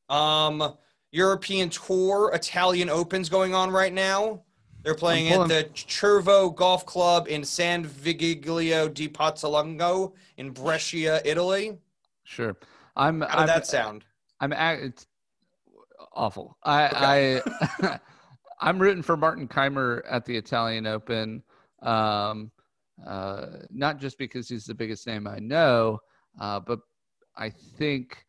Um, 0.09 0.75
European 1.11 1.69
Tour 1.69 2.31
Italian 2.33 2.89
Opens 2.89 3.29
going 3.29 3.55
on 3.55 3.71
right 3.71 3.93
now. 3.93 4.41
They're 4.83 4.95
playing 4.95 5.31
at 5.31 5.47
the 5.47 5.69
Chervò 5.73 6.53
Golf 6.53 6.85
Club 6.85 7.27
in 7.29 7.45
San 7.45 7.85
Vigilio 7.85 8.93
di 8.93 9.07
Pozzolengo 9.07 10.11
in 10.35 10.51
Brescia, 10.51 11.21
Italy. 11.23 11.77
Sure. 12.23 12.57
I'm, 12.97 13.21
How 13.21 13.27
did 13.27 13.35
I'm, 13.37 13.47
that 13.47 13.65
sound? 13.65 14.03
I'm, 14.41 14.51
it's 14.51 15.07
awful. 16.11 16.57
I, 16.63 17.41
I, 17.81 17.99
I'm 18.59 18.77
rooting 18.77 19.03
for 19.03 19.15
Martin 19.15 19.47
Kaymer 19.47 20.01
at 20.09 20.25
the 20.25 20.35
Italian 20.35 20.85
Open. 20.85 21.43
Um, 21.81 22.51
uh, 23.05 23.45
not 23.71 23.99
just 23.99 24.17
because 24.17 24.47
he's 24.47 24.65
the 24.65 24.73
biggest 24.73 25.07
name 25.07 25.27
I 25.27 25.39
know, 25.39 25.99
uh, 26.39 26.59
but 26.59 26.79
I 27.35 27.49
think 27.49 28.25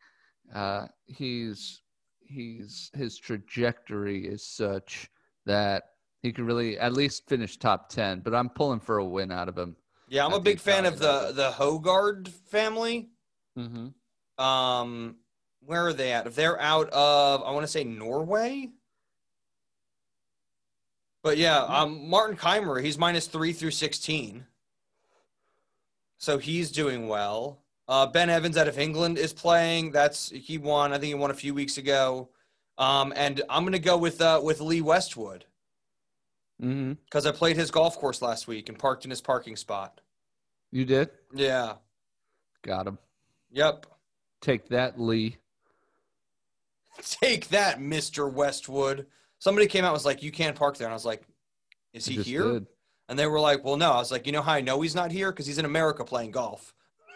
uh, 0.53 0.87
he's 1.05 1.81
he's 2.21 2.89
his 2.93 3.17
trajectory 3.17 4.27
is 4.27 4.45
such 4.45 5.09
that 5.45 5.83
he 6.21 6.31
could 6.33 6.45
really 6.45 6.77
at 6.79 6.93
least 6.93 7.27
finish 7.27 7.57
top 7.57 7.89
ten. 7.89 8.19
But 8.19 8.33
I'm 8.33 8.49
pulling 8.49 8.79
for 8.79 8.97
a 8.97 9.05
win 9.05 9.31
out 9.31 9.47
of 9.47 9.57
him. 9.57 9.75
Yeah, 10.07 10.25
I'm 10.25 10.33
a 10.33 10.39
big 10.39 10.59
fan 10.59 10.85
of 10.85 10.99
the 10.99 11.31
the 11.33 11.51
Højgaard 11.51 12.27
family. 12.27 13.09
Mm-hmm. 13.57 14.43
Um, 14.43 15.15
where 15.61 15.87
are 15.87 15.93
they 15.93 16.11
at? 16.11 16.27
If 16.27 16.35
they're 16.35 16.59
out 16.61 16.89
of, 16.89 17.43
I 17.43 17.51
want 17.51 17.63
to 17.63 17.71
say 17.71 17.83
Norway. 17.83 18.69
But 21.23 21.37
yeah, 21.37 21.57
um, 21.57 22.07
Martin 22.07 22.37
Kaymer, 22.37 22.83
he's 22.83 22.99
minus 22.99 23.25
three 23.25 23.51
through 23.51 23.71
sixteen, 23.71 24.45
so 26.25 26.39
he's 26.39 26.71
doing 26.71 27.07
well. 27.07 27.61
Uh, 27.87 28.07
ben 28.07 28.31
Evans 28.31 28.57
out 28.57 28.67
of 28.67 28.79
England 28.79 29.19
is 29.19 29.31
playing. 29.31 29.91
That's 29.91 30.29
he 30.31 30.57
won. 30.57 30.91
I 30.91 30.95
think 30.95 31.09
he 31.09 31.13
won 31.13 31.29
a 31.29 31.35
few 31.35 31.53
weeks 31.53 31.77
ago. 31.77 32.29
Um, 32.79 33.13
and 33.15 33.43
I'm 33.47 33.63
gonna 33.63 33.77
go 33.77 33.95
with 33.95 34.19
uh, 34.21 34.41
with 34.43 34.59
Lee 34.59 34.81
Westwood 34.81 35.45
Mm-hmm. 36.61 36.93
because 37.03 37.25
I 37.25 37.31
played 37.31 37.57
his 37.57 37.69
golf 37.69 37.97
course 37.99 38.21
last 38.21 38.47
week 38.47 38.69
and 38.69 38.79
parked 38.79 39.03
in 39.03 39.09
his 39.11 39.19
parking 39.21 39.55
spot. 39.57 39.99
You 40.71 40.85
did. 40.85 41.09
Yeah. 41.33 41.73
Got 42.63 42.87
him. 42.87 42.97
Yep. 43.51 43.85
Take 44.41 44.69
that, 44.69 44.97
Lee. 44.99 45.35
Take 47.01 47.49
that, 47.49 47.79
Mr. 47.79 48.31
Westwood. 48.31 49.05
Somebody 49.37 49.67
came 49.67 49.83
out 49.83 49.89
and 49.89 49.93
was 49.93 50.05
like, 50.05 50.23
You 50.23 50.31
can't 50.31 50.55
park 50.55 50.77
there. 50.77 50.87
And 50.87 50.93
I 50.93 50.95
was 50.95 51.05
like, 51.05 51.23
Is 51.93 52.05
he 52.05 52.15
here? 52.23 52.43
did. 52.53 52.67
And 53.07 53.17
they 53.19 53.27
were 53.27 53.39
like, 53.39 53.63
Well, 53.63 53.77
no. 53.77 53.91
I 53.91 53.97
was 53.97 54.11
like, 54.11 54.25
You 54.25 54.31
know 54.31 54.41
how 54.41 54.53
I 54.53 54.61
know 54.61 54.81
he's 54.81 54.95
not 54.95 55.11
here? 55.11 55.31
Because 55.31 55.45
he's 55.45 55.57
in 55.57 55.65
America 55.65 56.03
playing 56.03 56.31
golf. 56.31 56.73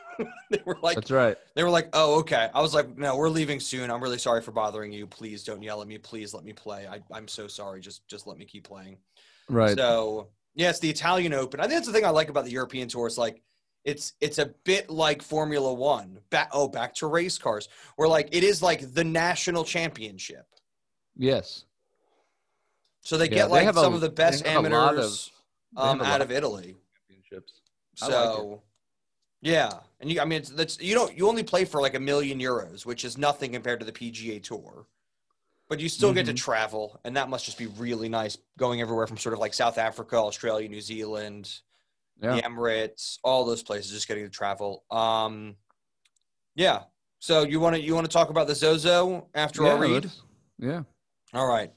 they 0.51 0.61
were 0.65 0.77
like, 0.81 0.95
That's 0.95 1.11
right. 1.11 1.37
They 1.55 1.63
were 1.63 1.69
like, 1.69 1.89
Oh, 1.93 2.19
okay. 2.19 2.49
I 2.53 2.61
was 2.61 2.73
like, 2.73 2.97
No, 2.97 3.15
we're 3.17 3.29
leaving 3.29 3.59
soon. 3.59 3.89
I'm 3.89 4.01
really 4.03 4.17
sorry 4.19 4.41
for 4.41 4.51
bothering 4.51 4.91
you. 4.91 5.07
Please 5.07 5.43
don't 5.43 5.63
yell 5.63 5.81
at 5.81 5.87
me. 5.87 5.97
Please 5.97 6.33
let 6.33 6.43
me 6.43 6.53
play. 6.53 6.87
I, 6.87 6.99
I'm 7.11 7.27
so 7.27 7.47
sorry. 7.47 7.81
Just 7.81 8.07
just 8.07 8.27
let 8.27 8.37
me 8.37 8.45
keep 8.45 8.65
playing. 8.67 8.97
Right. 9.49 9.75
So 9.77 10.27
yeah, 10.55 10.69
it's 10.69 10.79
the 10.79 10.89
Italian 10.89 11.33
Open. 11.33 11.59
I 11.59 11.63
think 11.63 11.73
that's 11.75 11.87
the 11.87 11.93
thing 11.93 12.05
I 12.05 12.09
like 12.09 12.29
about 12.29 12.45
the 12.45 12.51
European 12.51 12.87
Tour. 12.87 13.07
It's 13.07 13.17
like 13.17 13.41
it's 13.85 14.13
it's 14.19 14.37
a 14.37 14.47
bit 14.65 14.89
like 14.89 15.21
Formula 15.23 15.73
One. 15.73 16.19
Back 16.29 16.49
oh, 16.51 16.67
back 16.67 16.93
to 16.95 17.07
race 17.07 17.37
cars, 17.37 17.69
where 17.95 18.07
like 18.09 18.29
it 18.31 18.43
is 18.43 18.61
like 18.61 18.93
the 18.93 19.03
national 19.03 19.63
championship. 19.63 20.45
yes. 21.15 21.63
So 23.01 23.17
they 23.17 23.25
Yeah, 23.25 23.29
get 23.35 23.45
they 23.45 23.65
like 23.65 23.69
a- 23.69 23.79
some 23.79 23.93
of 23.93 24.01
the 24.01 24.09
best 24.09 24.43
they 24.43 24.49
have 24.51 24.65
a 24.65 24.69
lot 24.69 24.89
of- 24.93 24.99
amateurs 24.99 25.31
they 25.31 25.38
um, 25.77 26.01
out 26.01 26.21
of 26.21 26.31
Italy. 26.31 26.75
Championships. 27.07 27.61
I 28.01 28.05
like 28.05 28.13
So 28.13 28.61
yeah, 29.41 29.71
and 29.99 30.11
you 30.11 30.19
I 30.21 30.25
mean 30.25 30.39
it's, 30.39 30.49
that's 30.49 30.79
you 30.79 30.93
don't 30.95 31.15
you 31.17 31.27
only 31.27 31.43
play 31.43 31.65
for 31.65 31.81
like 31.81 31.95
a 31.95 31.99
million 31.99 32.39
euros, 32.39 32.85
which 32.85 33.05
is 33.05 33.17
nothing 33.17 33.51
compared 33.53 33.79
to 33.79 33.85
the 33.85 33.91
PGA 33.91 34.41
Tour. 34.41 34.85
But 35.69 35.79
you 35.79 35.87
still 35.87 36.13
get 36.13 36.25
to 36.25 36.33
Mhm. 36.33 36.37
travel, 36.37 36.99
and 37.05 37.15
that 37.15 37.29
must 37.29 37.45
just 37.45 37.57
be 37.59 37.67
really 37.67 38.09
nice 38.09 38.37
going 38.57 38.81
everywhere 38.81 39.05
from 39.05 39.17
sort 39.17 39.33
of 39.33 39.39
like 39.39 39.53
South 39.53 39.77
Africa, 39.77 40.17
Australia, 40.17 40.67
New 40.67 40.81
Zealand, 40.81 41.59
Yeah. 42.21 42.37
the 42.37 42.41
Emirates, 42.41 43.19
all 43.23 43.45
those 43.45 43.61
places, 43.61 43.91
just 43.91 44.07
getting 44.07 44.23
to 44.23 44.31
travel. 44.31 44.83
Um, 44.89 45.55
yeah. 46.55 46.85
So 47.19 47.43
you 47.43 47.59
want 47.59 47.75
to 47.75 47.81
you 47.81 47.93
want 47.93 48.05
to 48.09 48.11
talk 48.11 48.29
about 48.31 48.47
the 48.47 48.55
Zozo 48.55 49.27
after 49.35 49.63
yeah, 49.63 49.73
our 49.73 49.77
read? 49.79 50.11
Yeah. 50.57 50.83
All 51.33 51.45
right. 51.47 51.71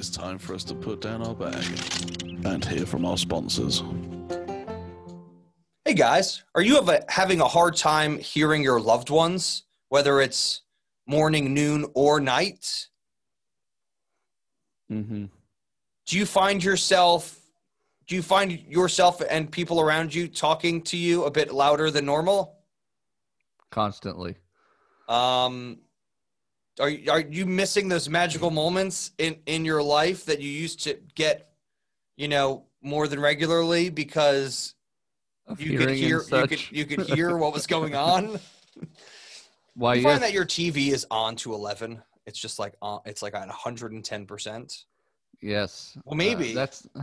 It's 0.00 0.08
time 0.08 0.38
for 0.38 0.54
us 0.54 0.64
to 0.64 0.74
put 0.74 1.02
down 1.02 1.20
our 1.20 1.34
bag 1.34 1.62
and 2.46 2.64
hear 2.64 2.86
from 2.86 3.04
our 3.04 3.18
sponsors. 3.18 3.82
Hey 5.84 5.92
guys, 5.92 6.42
are 6.54 6.62
you 6.62 6.78
a, 6.78 7.04
having 7.10 7.42
a 7.42 7.46
hard 7.46 7.76
time 7.76 8.18
hearing 8.18 8.62
your 8.62 8.80
loved 8.80 9.10
ones, 9.10 9.64
whether 9.90 10.22
it's 10.22 10.62
morning, 11.06 11.52
noon, 11.52 11.84
or 11.92 12.18
night? 12.18 12.86
Mm-hmm. 14.90 15.26
Do 16.06 16.18
you 16.18 16.24
find 16.24 16.64
yourself 16.64 17.38
do 18.06 18.14
you 18.14 18.22
find 18.22 18.52
yourself 18.52 19.20
and 19.28 19.52
people 19.52 19.82
around 19.82 20.14
you 20.14 20.28
talking 20.28 20.80
to 20.84 20.96
you 20.96 21.24
a 21.24 21.30
bit 21.30 21.52
louder 21.52 21.90
than 21.90 22.06
normal? 22.06 22.56
Constantly. 23.70 24.36
Um, 25.10 25.80
are 26.80 26.88
you- 26.88 27.10
are 27.10 27.20
you 27.20 27.46
missing 27.46 27.88
those 27.88 28.08
magical 28.08 28.50
moments 28.50 29.12
in 29.18 29.38
in 29.46 29.64
your 29.64 29.82
life 29.82 30.24
that 30.26 30.40
you 30.40 30.50
used 30.50 30.82
to 30.84 30.94
get, 31.14 31.52
you 32.16 32.28
know, 32.28 32.64
more 32.82 33.06
than 33.08 33.20
regularly 33.20 33.90
because 33.90 34.74
Of 35.46 35.60
you 35.60 35.78
could 35.78 35.90
hear 35.90 36.22
you 36.22 36.46
could 36.46 36.70
you 36.72 36.84
could 36.86 37.06
hear 37.06 37.36
what 37.36 37.52
was 37.52 37.66
going 37.66 37.94
on? 37.94 38.40
Why? 39.74 39.94
you 39.94 40.02
yes. 40.02 40.10
find 40.10 40.22
that 40.22 40.32
your 40.32 40.44
TV 40.46 40.88
is 40.92 41.06
on 41.10 41.36
to 41.36 41.54
eleven. 41.54 42.02
It's 42.26 42.38
just 42.38 42.58
like 42.58 42.74
on. 42.82 43.00
It's 43.06 43.22
like 43.22 43.34
at 43.34 43.40
one 43.40 43.48
hundred 43.48 43.92
and 43.92 44.04
ten 44.04 44.26
percent. 44.26 44.84
yes. 45.40 45.96
Well, 46.04 46.16
maybe. 46.16 46.52
Uh, 46.52 46.54
that's. 46.54 46.88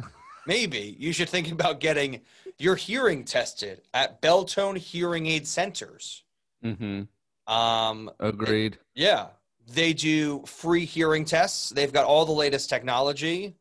Maybe 0.48 0.96
you 0.98 1.12
should 1.12 1.28
think 1.28 1.52
about 1.52 1.82
getting 1.82 2.22
your 2.58 2.78
hearing 2.78 3.26
tested 3.26 3.82
at 3.94 4.22
Beltone 4.22 4.78
Hearing 4.78 5.28
Aid 5.28 5.46
Centers. 5.46 6.24
mm-hmm. 6.64 7.54
Um, 7.54 8.10
Agreed. 8.22 8.78
Yeah, 8.96 9.28
they 9.74 9.94
do 9.94 10.44
free 10.46 10.86
hearing 10.86 11.26
tests. 11.26 11.70
They've 11.70 11.92
got 11.92 12.06
all 12.06 12.26
the 12.26 12.32
latest 12.32 12.70
technology. 12.70 13.56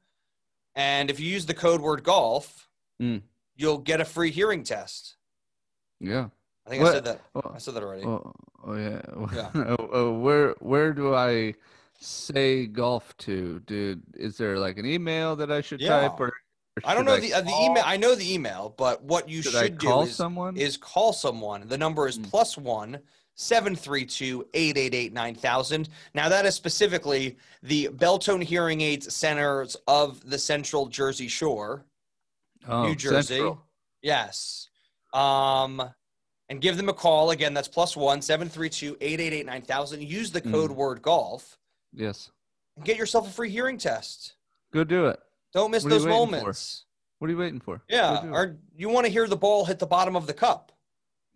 And 0.74 1.10
if 1.10 1.18
you 1.20 1.28
use 1.30 1.46
the 1.46 1.54
code 1.54 1.80
word 1.80 2.02
golf, 2.04 2.68
Mm. 3.00 3.22
you'll 3.56 3.78
get 3.78 4.00
a 4.00 4.04
free 4.04 4.30
hearing 4.30 4.62
test. 4.64 5.16
Yeah. 6.00 6.28
I 6.66 6.70
think 6.70 6.82
I 6.82 6.92
said 6.92 7.04
that. 7.04 7.20
I 7.34 7.38
Oh, 7.38 7.54
said 7.58 7.74
that 7.74 7.82
already. 7.82 8.04
oh, 8.04 8.32
oh 8.64 8.74
yeah. 8.76 9.00
Yeah. 9.34 9.50
oh, 9.78 9.88
oh, 9.92 10.18
where 10.18 10.54
where 10.60 10.92
do 10.92 11.14
I 11.14 11.54
say 12.00 12.66
golf 12.66 13.16
to, 13.18 13.60
dude? 13.60 14.02
Is 14.14 14.36
there 14.38 14.58
like 14.58 14.78
an 14.78 14.86
email 14.86 15.36
that 15.36 15.50
I 15.52 15.60
should 15.60 15.80
Yeah. 15.80 16.08
type 16.08 16.20
or? 16.20 16.28
or 16.28 16.32
I 16.84 16.94
don't 16.94 17.04
know 17.04 17.18
the 17.18 17.32
uh, 17.34 17.40
the 17.40 17.50
email. 17.62 17.82
I 17.86 17.96
know 17.96 18.14
the 18.14 18.32
email, 18.34 18.74
but 18.76 19.02
what 19.02 19.28
you 19.28 19.42
Should, 19.42 19.52
should, 19.52 19.62
I 19.62 19.68
do 19.68 20.00
is, 20.02 20.20
is 20.56 20.76
call 20.76 21.12
someone. 21.12 21.68
The 21.68 21.78
number 21.78 22.06
is 22.08 22.18
Mm. 22.18 22.28
plus 22.30 22.58
one 22.58 22.98
732-888-9000. 23.36 25.88
Now 26.14 26.28
that 26.28 26.46
is 26.46 26.54
specifically 26.54 27.36
the 27.62 27.88
Beltone 27.88 28.42
Hearing 28.42 28.80
Aids 28.80 29.12
Centers 29.14 29.76
of 29.86 30.28
the 30.28 30.38
Central 30.38 30.86
Jersey 30.86 31.28
Shore. 31.28 31.84
oh, 32.68 32.86
New 32.86 32.96
Jersey. 32.96 33.34
Central. 33.36 33.62
Yes. 34.02 34.68
Um, 35.14 35.82
and 36.48 36.60
give 36.60 36.76
them 36.76 36.88
a 36.88 36.92
call. 36.92 37.30
Again, 37.30 37.54
that's 37.54 37.68
plus 37.68 37.96
one 37.96 38.20
732-888-9000. 38.20 40.06
Use 40.08 40.30
the 40.30 40.40
code 40.40 40.70
Mm. 40.70 40.76
word 40.76 41.02
golf 41.02 41.58
Yes. 41.92 42.30
and 42.76 42.84
get 42.84 42.96
yourself 42.96 43.28
a 43.28 43.32
free 43.32 43.50
hearing 43.50 43.78
test. 43.78 44.34
Go 44.72 44.84
do 44.84 45.06
it. 45.06 45.20
Don't 45.52 45.70
miss 45.70 45.84
What 45.84 45.90
those 45.90 46.04
waiting 46.06 46.26
for? 46.26 46.30
moments. 46.36 46.84
What 47.18 47.28
are 47.28 47.30
you 47.30 47.38
waiting 47.38 47.60
for? 47.60 47.80
Yeah. 47.88 48.28
Or 48.30 48.58
you 48.76 48.88
want 48.90 49.06
to 49.06 49.12
hear 49.12 49.26
the 49.26 49.36
ball 49.36 49.64
hit 49.64 49.78
the 49.78 49.86
bottom 49.86 50.16
of 50.16 50.26
the 50.26 50.34
cup. 50.34 50.72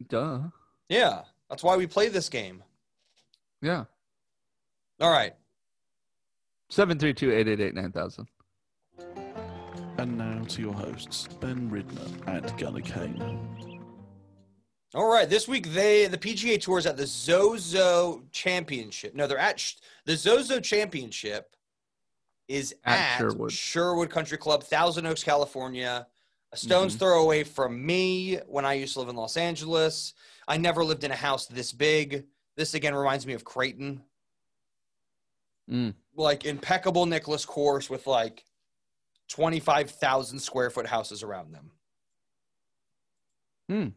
Duh. 0.08 0.40
Yeah. 0.88 1.22
That's 1.50 1.64
why 1.64 1.76
we 1.76 1.86
play 1.86 2.08
this 2.08 2.28
game. 2.28 2.62
Yeah. 3.60 3.84
All 5.00 5.10
right. 5.10 5.34
Seven 6.70 6.98
three 6.98 7.12
two 7.12 7.32
eight 7.32 7.48
eight 7.48 7.60
eight 7.60 7.74
nine 7.74 7.90
thousand. 7.90 8.28
And 9.98 10.16
now 10.16 10.42
to 10.44 10.62
your 10.62 10.72
hosts, 10.72 11.26
Ben 11.40 11.68
Ridner 11.68 12.28
and 12.28 12.56
Gunnar 12.56 12.80
Kane. 12.80 13.80
All 14.94 15.12
right. 15.12 15.28
This 15.28 15.48
week, 15.48 15.72
they 15.72 16.06
the 16.06 16.16
PGA 16.16 16.60
Tour 16.60 16.78
is 16.78 16.86
at 16.86 16.96
the 16.96 17.06
Zozo 17.06 18.22
Championship. 18.30 19.14
No, 19.14 19.26
they're 19.26 19.36
at 19.36 19.58
Sh- 19.58 19.74
the 20.06 20.16
Zozo 20.16 20.60
Championship 20.60 21.56
is 22.48 22.74
At 22.84 22.98
at, 22.98 23.18
Sherwood. 23.18 23.52
Sherwood 23.52 24.10
Country 24.10 24.38
Club, 24.38 24.62
Thousand 24.62 25.06
Oaks, 25.06 25.22
California. 25.24 26.06
A 26.52 26.56
stone's 26.56 26.96
Mhm. 26.96 26.98
throw 26.98 27.22
away 27.22 27.44
from 27.44 27.84
me 27.84 28.36
when 28.48 28.64
I 28.64 28.74
used 28.74 28.94
to 28.94 29.00
live 29.00 29.08
in 29.08 29.16
Los 29.16 29.36
Angeles. 29.36 30.14
I 30.48 30.56
never 30.56 30.84
lived 30.84 31.04
in 31.04 31.12
a 31.12 31.16
house 31.16 31.46
this 31.46 31.72
big. 31.72 32.26
This 32.56 32.74
again 32.74 32.94
reminds 32.94 33.26
me 33.26 33.34
of 33.34 33.44
Creighton. 33.44 34.04
Mm. 35.68 35.94
Like 36.16 36.44
impeccable 36.44 37.06
Nicklaus 37.06 37.44
course 37.44 37.88
with 37.88 38.06
like 38.08 38.44
25,000 39.28 40.40
square 40.40 40.70
foot 40.70 40.86
houses 40.86 41.22
around 41.22 41.52
them. 41.52 41.70
Hmm. 43.68 43.88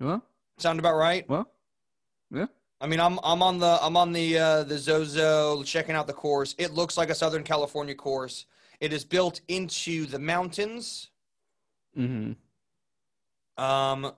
Well, 0.00 0.24
Sound 0.56 0.78
about 0.78 0.94
right? 0.96 1.28
well, 1.28 1.50
yeah. 2.30 2.46
I 2.80 2.86
mean, 2.86 2.98
I'm 2.98 3.20
I'm 3.22 3.42
on 3.42 3.58
the 3.58 3.78
I'm 3.82 3.96
on 3.96 4.12
the 4.12 4.38
uh, 4.38 4.62
the 4.64 4.78
Zozo 4.78 5.62
checking 5.62 5.94
out 5.94 6.06
the 6.06 6.12
course. 6.14 6.54
It 6.58 6.72
looks 6.72 6.96
like 6.96 7.10
a 7.10 7.14
Southern 7.14 7.44
California 7.44 7.94
course. 7.94 8.46
It 8.80 8.92
is 8.92 9.04
built 9.04 9.42
into 9.48 10.06
the 10.06 10.18
mountains. 10.18 11.10
Mm-hmm. 11.96 13.62
Um, 13.62 14.12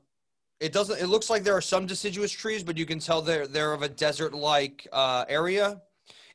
it 0.61 0.73
doesn't. 0.73 1.00
It 1.00 1.07
looks 1.07 1.28
like 1.28 1.43
there 1.43 1.57
are 1.57 1.61
some 1.61 1.87
deciduous 1.87 2.33
trees, 2.33 2.62
but 2.62 2.76
you 2.76 2.87
can 2.87 2.99
tell 2.99 3.21
they're 3.21 3.47
they're 3.47 3.73
of 3.73 3.83
a 3.83 3.88
desert-like 3.88 4.87
uh, 4.93 5.25
area. 5.28 5.83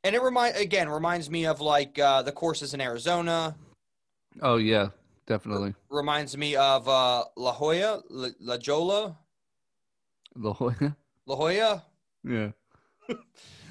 And 0.04 0.16
it 0.16 0.22
remind 0.22 0.56
again 0.56 0.90
reminds 0.90 1.30
me 1.30 1.46
of 1.46 1.62
like 1.62 1.98
uh, 2.00 2.22
the 2.22 2.32
courses 2.32 2.74
in 2.74 2.82
Arizona. 2.82 3.56
Oh 4.42 4.58
yeah, 4.58 4.90
definitely. 5.26 5.74
Reminds 5.90 6.38
me 6.38 6.56
of 6.56 6.88
uh, 6.88 7.26
La 7.36 7.54
Jolla, 7.54 8.02
La, 8.10 8.30
La 8.40 8.58
Jolla, 8.58 9.18
La 10.36 10.54
Jolla. 10.54 10.96
La 11.26 11.36
Jolla. 11.36 11.84
Yeah. 12.24 12.52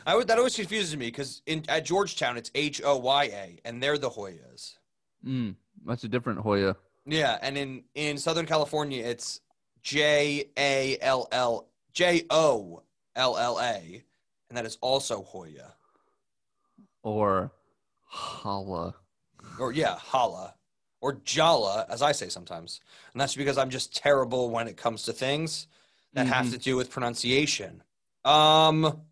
I 0.07 0.17
would, 0.17 0.27
that 0.29 0.39
always 0.39 0.57
confuses 0.57 0.97
me 0.97 1.07
because 1.07 1.43
in 1.47 1.65
at 1.69 1.85
Georgetown 1.85 2.39
it's 2.39 2.51
H 2.55 2.81
O 2.83 2.97
Y 2.97 3.25
A, 3.25 3.59
and 3.65 3.83
they're 3.83 3.99
the 3.99 4.11
Hoyas. 4.11 4.77
Mm. 5.25 5.55
That's 5.87 6.05
a 6.05 6.09
different 6.09 6.41
Hoya. 6.41 6.77
Yeah, 7.11 7.39
and 7.41 7.57
in 7.57 7.85
in 7.95 8.19
Southern 8.19 8.45
California 8.47 9.03
it's 9.05 9.41
J 9.83 10.51
A 10.59 10.99
L 11.01 11.27
L 11.33 11.69
J 11.95 12.25
O 12.31 12.83
L 13.17 13.37
L 13.39 13.59
A, 13.61 14.05
and 14.49 14.57
that 14.59 14.67
is 14.67 14.77
also 14.83 15.23
Hoya. 15.23 15.75
Or 17.03 17.51
Hala. 18.05 18.95
Or 19.59 19.73
yeah, 19.73 19.97
Hala. 19.97 20.55
Or 21.01 21.15
Jala, 21.25 21.87
as 21.89 22.03
I 22.03 22.13
say 22.13 22.29
sometimes. 22.29 22.81
And 23.13 23.21
that's 23.21 23.37
because 23.37 23.57
I'm 23.57 23.71
just 23.71 23.95
terrible 23.97 24.51
when 24.51 24.67
it 24.69 24.77
comes 24.77 25.05
to 25.05 25.13
things 25.13 25.69
that 26.13 26.27
have 26.27 26.47
Mhm. 26.47 26.51
to 26.53 26.59
do 26.59 26.77
with 26.77 26.91
pronunciation. 26.91 27.83
Um 28.25 29.03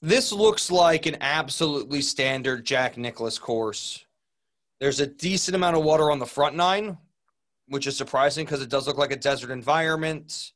this 0.00 0.32
looks 0.32 0.70
like 0.70 1.06
an 1.06 1.16
absolutely 1.22 2.02
standard 2.02 2.64
Jack 2.66 2.96
Nicklaus 2.98 3.38
course. 3.38 4.04
There's 4.80 5.00
a 5.00 5.06
decent 5.06 5.54
amount 5.54 5.76
of 5.76 5.84
water 5.84 6.10
on 6.10 6.18
the 6.18 6.26
front 6.26 6.56
nine, 6.56 6.98
which 7.68 7.86
is 7.86 7.96
surprising 7.96 8.44
because 8.44 8.62
it 8.62 8.68
does 8.68 8.86
look 8.86 8.98
like 8.98 9.12
a 9.12 9.16
desert 9.16 9.50
environment. 9.50 10.52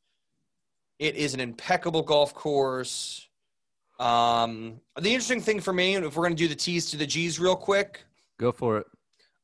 It 0.99 1.15
is 1.17 1.35
an 1.35 1.41
impeccable 1.41 2.03
golf 2.03 2.35
course. 2.35 3.29
Um, 4.01 4.81
the 5.01 5.11
interesting 5.11 5.41
thing 5.41 5.61
for 5.61 5.73
me, 5.73 5.95
and 5.95 6.05
if 6.05 6.17
we're 6.17 6.25
going 6.25 6.37
to 6.37 6.43
do 6.43 6.49
the 6.49 6.55
T's 6.55 6.91
to 6.91 6.97
the 6.97 7.07
G's 7.07 7.39
real 7.41 7.57
quick, 7.57 8.05
Go 8.39 8.53
for 8.53 8.79
it. 8.79 8.87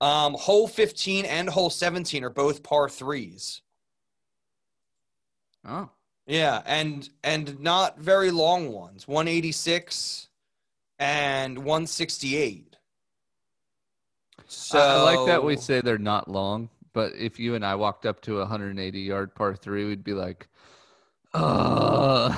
um, 0.01 0.35
hole 0.35 0.69
15 0.69 1.25
and 1.25 1.49
hole 1.49 1.71
17 1.71 2.23
are 2.23 2.31
both 2.31 2.63
par 2.63 2.89
threes. 2.89 3.63
Oh. 5.67 5.91
Yeah, 6.27 6.63
and 6.65 7.09
and 7.23 7.61
not 7.61 7.99
very 7.99 8.31
long 8.31 8.73
ones. 8.73 9.07
186 9.07 10.29
and 10.99 11.59
168. 11.59 12.77
So 14.47 14.79
I, 14.79 14.83
I 14.85 15.03
like 15.17 15.27
that 15.27 15.43
we 15.45 15.57
say 15.57 15.81
they're 15.81 15.99
not 15.99 16.29
long, 16.29 16.71
but 16.95 17.13
if 17.15 17.39
you 17.39 17.55
and 17.55 17.67
I 17.67 17.75
walked 17.75 18.07
up 18.07 18.23
to 18.23 18.37
a 18.37 18.41
180 18.41 19.01
yard 19.01 19.35
par 19.35 19.55
three, 19.55 19.85
we'd 19.85 20.03
be 20.05 20.15
like, 20.15 20.49
uh 21.35 22.35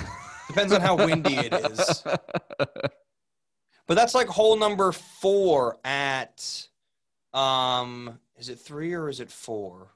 depends 0.48 0.72
on 0.72 0.80
how 0.80 0.96
windy 0.96 1.36
it 1.36 1.52
is. 1.52 2.02
But 3.86 3.94
that's 3.94 4.14
like 4.14 4.26
hole 4.26 4.56
number 4.56 4.90
4 4.92 5.78
at 5.84 6.66
um 7.32 8.18
is 8.36 8.48
it 8.48 8.58
3 8.58 8.94
or 8.94 9.08
is 9.08 9.20
it 9.20 9.30
4? 9.30 9.92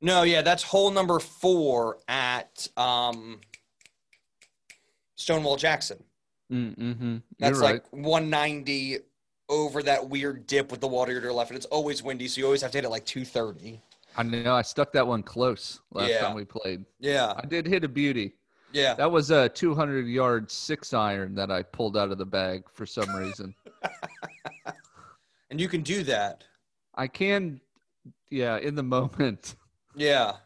No, 0.00 0.22
yeah, 0.22 0.42
that's 0.42 0.62
hole 0.62 0.90
number 0.90 1.18
4 1.18 1.98
at 2.08 2.68
um 2.76 3.40
Stonewall 5.16 5.56
Jackson. 5.56 6.02
mm-hmm. 6.50 7.16
That's 7.38 7.58
right. 7.58 7.74
like 7.74 7.92
190 7.92 8.98
over 9.48 9.82
that 9.82 10.08
weird 10.08 10.46
dip 10.46 10.70
with 10.70 10.80
the 10.80 10.88
water 10.88 11.14
to 11.14 11.20
your 11.20 11.32
left, 11.32 11.50
and 11.50 11.56
it's 11.56 11.66
always 11.66 12.02
windy, 12.02 12.28
so 12.28 12.38
you 12.40 12.44
always 12.44 12.62
have 12.62 12.70
to 12.72 12.78
hit 12.78 12.84
it 12.84 12.88
like 12.90 13.04
230. 13.04 13.80
I 14.16 14.22
know. 14.22 14.54
I 14.54 14.62
stuck 14.62 14.92
that 14.92 15.06
one 15.06 15.22
close 15.22 15.80
last 15.92 16.10
Yeah. 16.10 16.20
time 16.20 16.34
we 16.36 16.44
played. 16.44 16.84
Yeah, 17.00 17.32
I 17.36 17.46
did 17.46 17.66
hit 17.66 17.84
a 17.84 17.88
beauty. 17.88 18.34
yeah. 18.72 18.94
That 18.94 19.10
was 19.10 19.30
a 19.30 19.48
200 19.50 20.06
yard 20.06 20.50
six 20.50 20.92
iron 20.94 21.34
that 21.34 21.50
I 21.50 21.62
pulled 21.62 21.96
out 21.96 22.10
of 22.10 22.18
the 22.18 22.26
bag 22.26 22.64
for 22.72 22.86
some 22.86 23.14
reason. 23.14 23.54
And 25.50 25.60
you 25.60 25.68
can 25.68 25.82
do 25.82 26.02
that. 26.04 26.44
I 26.94 27.06
can, 27.06 27.60
yeah, 28.30 28.56
in 28.56 28.74
the 28.74 28.82
moment. 28.82 29.56
Yeah. 29.94 30.36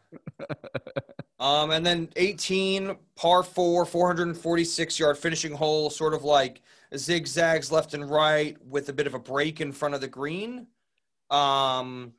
um, 1.38 1.70
and 1.70 1.86
then 1.86 2.08
18, 2.16 2.96
par 3.14 3.44
four, 3.44 3.84
446 3.86 4.98
yard 4.98 5.16
finishing 5.16 5.52
hole, 5.54 5.90
sort 5.90 6.12
of 6.12 6.24
like 6.24 6.60
zigzags 6.94 7.72
left 7.72 7.94
and 7.94 8.08
right 8.08 8.56
with 8.64 8.88
a 8.88 8.92
bit 8.92 9.06
of 9.06 9.14
a 9.14 9.18
break 9.18 9.60
in 9.60 9.72
front 9.72 9.94
of 9.94 10.00
the 10.00 10.08
green. 10.08 10.66
Um, 11.30 12.12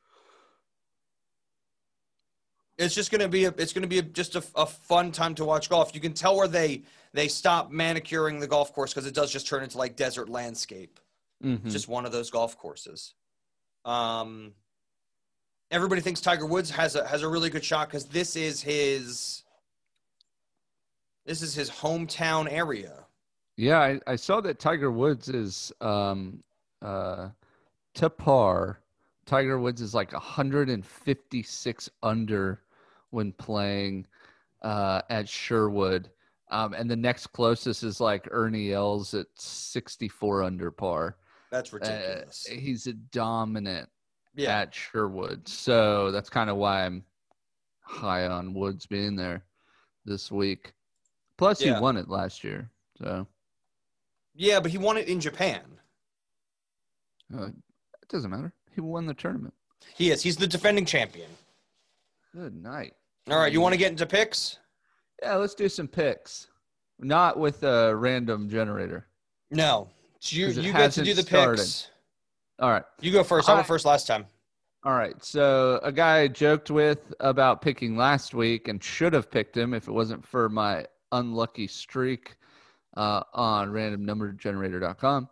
it's 2.77 2.93
just 2.93 3.11
gonna 3.11 3.27
be 3.27 3.45
a, 3.45 3.49
it's 3.57 3.73
gonna 3.73 3.87
be 3.87 3.99
a, 3.99 4.03
just 4.03 4.35
a, 4.35 4.43
a 4.55 4.65
fun 4.65 5.11
time 5.11 5.33
to 5.35 5.45
watch 5.45 5.69
golf. 5.69 5.95
You 5.95 6.01
can 6.01 6.13
tell 6.13 6.35
where 6.37 6.47
they 6.47 6.83
they 7.13 7.27
stop 7.27 7.71
manicuring 7.71 8.39
the 8.39 8.47
golf 8.47 8.73
course 8.73 8.93
because 8.93 9.07
it 9.07 9.15
does 9.15 9.31
just 9.31 9.47
turn 9.47 9.63
into 9.63 9.77
like 9.77 9.95
desert 9.95 10.29
landscape. 10.29 10.99
Mhm. 11.43 11.63
It's 11.65 11.73
just 11.73 11.87
one 11.87 12.05
of 12.05 12.11
those 12.11 12.29
golf 12.29 12.57
courses. 12.57 13.13
Um, 13.85 14.53
everybody 15.71 16.01
thinks 16.01 16.21
Tiger 16.21 16.45
Woods 16.45 16.69
has 16.71 16.95
a 16.95 17.07
has 17.07 17.23
a 17.23 17.27
really 17.27 17.49
good 17.49 17.63
shot 17.63 17.87
because 17.87 18.05
this 18.05 18.35
is 18.35 18.61
his 18.61 19.43
this 21.25 21.41
is 21.41 21.55
his 21.55 21.69
hometown 21.69 22.51
area. 22.51 23.06
Yeah, 23.57 23.79
I, 23.79 23.99
I 24.05 24.15
saw 24.15 24.39
that 24.41 24.59
Tiger 24.59 24.91
Woods 24.91 25.29
is 25.29 25.71
um 25.81 26.43
uh 26.81 27.29
to 27.95 28.09
par. 28.09 28.79
Tiger 29.25 29.59
Woods 29.59 29.81
is 29.81 29.93
like 29.93 30.13
156 30.13 31.89
under 32.03 32.61
when 33.09 33.31
playing 33.33 34.05
uh 34.61 35.01
at 35.09 35.27
Sherwood. 35.27 36.09
Um 36.51 36.73
and 36.73 36.89
the 36.89 36.95
next 36.95 37.27
closest 37.27 37.83
is 37.83 37.99
like 37.99 38.27
Ernie 38.31 38.71
Els 38.73 39.13
at 39.13 39.27
64 39.35 40.43
under 40.43 40.71
par. 40.71 41.17
That's 41.51 41.73
Uh, 41.73 41.77
ridiculous. 41.77 42.45
he's 42.45 42.87
a 42.87 42.93
dominant 42.93 43.89
yeah, 44.35 44.59
at 44.59 44.75
Sherwood. 44.75 45.47
So 45.47 46.11
that's 46.11 46.29
kind 46.29 46.49
of 46.49 46.57
why 46.57 46.85
I'm 46.85 47.03
high 47.81 48.27
on 48.27 48.53
Woods 48.53 48.85
being 48.85 49.15
there 49.15 49.43
this 50.05 50.31
week. 50.31 50.73
Plus 51.37 51.59
Yeah. 51.61 51.75
he 51.75 51.81
won 51.81 51.97
it 51.97 52.07
last 52.09 52.43
year. 52.43 52.69
So 52.99 53.25
yeah, 54.37 54.59
but 54.59 54.71
he 54.71 54.77
won 54.77 54.95
it 54.97 55.07
in 55.07 55.19
Japan. 55.19 55.61
uh, 57.37 57.47
it 57.47 58.07
doesn't 58.09 58.29
matter. 58.31 58.53
He 58.73 58.81
won 58.81 59.05
the 59.05 59.13
tournament. 59.13 59.53
He 59.95 60.11
is. 60.11 60.21
He's 60.21 60.37
the 60.37 60.47
defending 60.47 60.85
champion. 60.85 61.29
Good 62.33 62.55
night. 62.55 62.93
All 63.29 63.37
right, 63.39 63.51
you 63.51 63.59
want 63.59 63.73
to 63.73 63.77
get 63.77 63.91
into 63.91 64.05
picks? 64.05 64.59
Yeah, 65.21 65.35
let's 65.35 65.55
do 65.55 65.67
some 65.67 65.87
picks. 65.87 66.47
Not 66.99 67.37
with 67.39 67.63
a 67.63 67.95
random 67.95 68.49
generator. 68.49 69.07
No, 69.51 69.89
you 70.29 70.47
you 70.47 70.71
get 70.71 70.91
to 70.93 71.03
do 71.03 71.13
the 71.13 71.23
started. 71.23 71.57
picks. 71.57 71.89
All 72.59 72.69
right. 72.69 72.83
You 73.01 73.11
go 73.11 73.23
first. 73.23 73.49
I 73.49 73.53
I- 73.53 73.55
went 73.55 73.67
first 73.67 73.85
last 73.85 74.07
time. 74.07 74.25
All 74.83 74.93
right. 74.93 75.21
So 75.23 75.79
a 75.83 75.91
guy 75.91 76.19
I 76.19 76.27
joked 76.27 76.71
with 76.71 77.13
about 77.19 77.61
picking 77.61 77.97
last 77.97 78.33
week 78.33 78.67
and 78.67 78.81
should 78.81 79.11
have 79.13 79.29
picked 79.29 79.57
him 79.57 79.73
if 79.73 79.87
it 79.87 79.91
wasn't 79.91 80.25
for 80.25 80.47
my 80.49 80.85
unlucky 81.11 81.67
streak 81.67 82.37
uh, 82.97 83.23
on 83.33 83.69
randomnumbergenerator.com. 83.69 85.29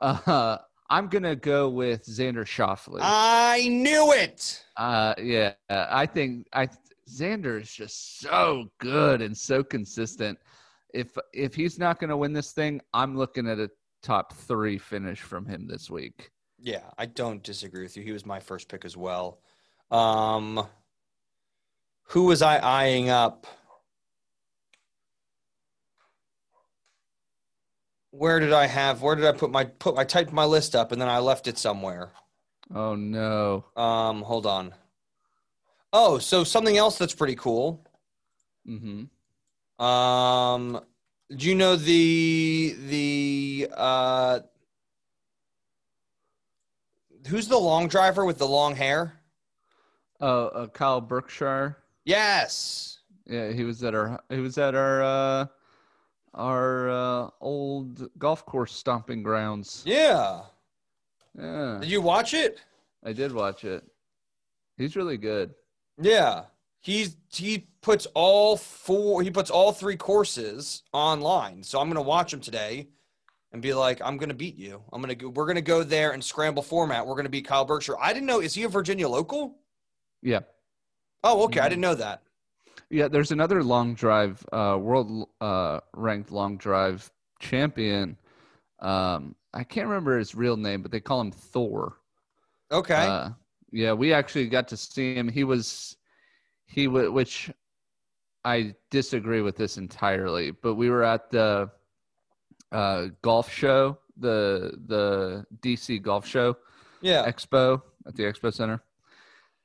Uh, 0.00 0.58
I'm 0.90 1.08
gonna 1.08 1.36
go 1.36 1.68
with 1.68 2.04
Xander 2.04 2.44
Schauffele. 2.44 2.98
I 3.00 3.68
knew 3.68 4.12
it. 4.12 4.64
Uh, 4.76 5.14
yeah, 5.18 5.52
I 5.70 6.06
think 6.06 6.46
I 6.52 6.68
Xander 7.08 7.60
is 7.60 7.72
just 7.72 8.20
so 8.20 8.66
good 8.78 9.22
and 9.22 9.36
so 9.36 9.62
consistent. 9.62 10.38
If 10.92 11.16
if 11.32 11.54
he's 11.54 11.78
not 11.78 11.98
going 11.98 12.10
to 12.10 12.16
win 12.16 12.32
this 12.32 12.52
thing, 12.52 12.80
I'm 12.92 13.16
looking 13.16 13.48
at 13.48 13.58
a 13.58 13.70
top 14.02 14.32
three 14.34 14.78
finish 14.78 15.20
from 15.20 15.46
him 15.46 15.66
this 15.66 15.90
week. 15.90 16.30
Yeah, 16.60 16.84
I 16.98 17.06
don't 17.06 17.42
disagree 17.42 17.82
with 17.82 17.96
you. 17.96 18.02
He 18.02 18.12
was 18.12 18.24
my 18.24 18.40
first 18.40 18.68
pick 18.68 18.84
as 18.84 18.96
well. 18.96 19.40
Um, 19.90 20.66
who 22.04 22.24
was 22.24 22.42
I 22.42 22.58
eyeing 22.58 23.10
up? 23.10 23.46
Where 28.16 28.38
did 28.38 28.52
I 28.52 28.66
have? 28.66 29.02
Where 29.02 29.16
did 29.16 29.24
I 29.24 29.32
put 29.32 29.50
my 29.50 29.64
put? 29.64 29.98
I 29.98 30.04
typed 30.04 30.32
my 30.32 30.44
list 30.44 30.76
up 30.76 30.92
and 30.92 31.00
then 31.00 31.08
I 31.08 31.18
left 31.18 31.48
it 31.48 31.58
somewhere. 31.58 32.12
Oh 32.72 32.94
no. 32.94 33.64
Um, 33.76 34.22
hold 34.22 34.46
on. 34.46 34.72
Oh, 35.92 36.18
so 36.18 36.44
something 36.44 36.76
else 36.76 36.96
that's 36.96 37.14
pretty 37.14 37.34
cool. 37.34 37.84
Mm-hmm. 38.68 39.84
Um, 39.84 40.80
do 41.36 41.48
you 41.48 41.56
know 41.56 41.74
the 41.74 42.76
the 42.88 43.68
uh 43.76 44.40
who's 47.26 47.48
the 47.48 47.58
long 47.58 47.88
driver 47.88 48.24
with 48.24 48.38
the 48.38 48.46
long 48.46 48.76
hair? 48.76 49.20
Oh, 50.20 50.46
uh, 50.46 50.66
Kyle 50.68 51.00
Berkshire. 51.00 51.78
Yes. 52.04 52.98
Yeah, 53.26 53.50
he 53.50 53.64
was 53.64 53.82
at 53.82 53.96
our 53.96 54.22
he 54.30 54.38
was 54.38 54.56
at 54.56 54.76
our 54.76 55.02
uh 55.02 55.46
our 56.34 56.90
uh 56.90 57.30
old 57.40 58.08
golf 58.18 58.44
course 58.44 58.72
stomping 58.74 59.22
grounds. 59.22 59.82
Yeah. 59.86 60.42
Yeah. 61.38 61.78
Did 61.80 61.90
you 61.90 62.00
watch 62.00 62.34
it? 62.34 62.60
I 63.04 63.12
did 63.12 63.32
watch 63.32 63.64
it. 63.64 63.84
He's 64.76 64.96
really 64.96 65.16
good. 65.16 65.54
Yeah. 66.00 66.44
He's 66.80 67.16
he 67.32 67.66
puts 67.80 68.06
all 68.14 68.56
four 68.56 69.22
he 69.22 69.30
puts 69.30 69.50
all 69.50 69.72
three 69.72 69.96
courses 69.96 70.82
online. 70.92 71.62
So 71.62 71.80
I'm 71.80 71.88
gonna 71.88 72.02
watch 72.02 72.32
him 72.32 72.40
today 72.40 72.88
and 73.52 73.62
be 73.62 73.72
like, 73.72 74.00
I'm 74.04 74.16
gonna 74.16 74.34
beat 74.34 74.56
you. 74.56 74.82
I'm 74.92 75.00
gonna 75.00 75.14
go, 75.14 75.28
we're 75.28 75.46
gonna 75.46 75.60
go 75.62 75.82
there 75.84 76.10
and 76.10 76.22
scramble 76.22 76.62
format. 76.62 77.06
We're 77.06 77.14
gonna 77.16 77.28
beat 77.28 77.46
Kyle 77.46 77.64
Berkshire. 77.64 77.96
I 78.00 78.12
didn't 78.12 78.26
know 78.26 78.40
is 78.40 78.54
he 78.54 78.64
a 78.64 78.68
Virginia 78.68 79.08
local? 79.08 79.56
Yeah. 80.22 80.40
Oh, 81.22 81.44
okay. 81.44 81.60
I 81.60 81.66
Mhm. 81.66 81.70
didn't 81.70 81.82
know 81.82 81.94
that. 81.94 82.22
Yeah, 82.94 83.08
there's 83.08 83.32
another 83.32 83.64
long 83.64 83.94
drive, 83.94 84.46
uh, 84.52 84.78
world 84.80 85.28
uh, 85.40 85.80
ranked 85.96 86.30
long 86.30 86.56
drive 86.56 87.10
champion. 87.40 88.16
Um, 88.78 89.34
I 89.52 89.64
can't 89.64 89.88
remember 89.88 90.16
his 90.16 90.36
real 90.36 90.56
name, 90.56 90.80
but 90.80 90.92
they 90.92 91.00
call 91.00 91.20
him 91.20 91.32
Thor. 91.32 91.96
Okay. 92.70 92.94
Uh, 92.94 93.30
yeah, 93.72 93.94
we 93.94 94.12
actually 94.12 94.46
got 94.46 94.68
to 94.68 94.76
see 94.76 95.12
him. 95.12 95.28
He 95.28 95.42
was, 95.42 95.96
he 96.66 96.84
w- 96.84 97.10
which 97.10 97.50
I 98.44 98.76
disagree 98.92 99.40
with 99.40 99.56
this 99.56 99.76
entirely, 99.76 100.52
but 100.52 100.76
we 100.76 100.88
were 100.88 101.02
at 101.02 101.32
the 101.32 101.68
uh, 102.70 103.06
golf 103.22 103.52
show, 103.52 103.98
the 104.16 104.78
the 104.86 105.44
DC 105.62 106.00
golf 106.00 106.28
show 106.28 106.56
yeah. 107.00 107.28
expo 107.28 107.82
at 108.06 108.14
the 108.14 108.22
expo 108.22 108.54
center. 108.54 108.84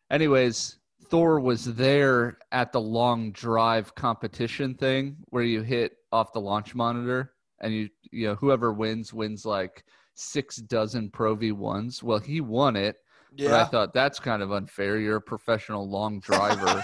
Anyways, 0.10 0.79
Thor 1.10 1.40
was 1.40 1.66
there 1.66 2.38
at 2.52 2.72
the 2.72 2.82
long 2.82 3.32
drive 3.32 3.96
competition 3.96 4.76
thing 4.76 5.18
where 5.30 5.44
you 5.44 5.62
hit 5.62 5.98
off 6.12 6.34
the 6.34 6.42
launch 6.42 6.76
monitor 6.76 7.34
and 7.62 7.74
you 7.74 7.90
you 8.12 8.28
know 8.28 8.36
whoever 8.36 8.72
wins 8.74 9.14
wins 9.14 9.46
like 9.46 9.84
six 10.14 10.58
dozen 10.58 11.10
Pro 11.10 11.36
V1s. 11.36 12.04
Well, 12.04 12.20
he 12.20 12.42
won 12.42 12.76
it, 12.76 12.98
but 13.38 13.52
I 13.52 13.66
thought 13.66 13.94
that's 13.94 14.20
kind 14.20 14.42
of 14.42 14.52
unfair. 14.52 14.98
You're 15.00 15.18
a 15.18 15.22
professional 15.22 15.90
long 15.90 16.20
driver. 16.20 16.84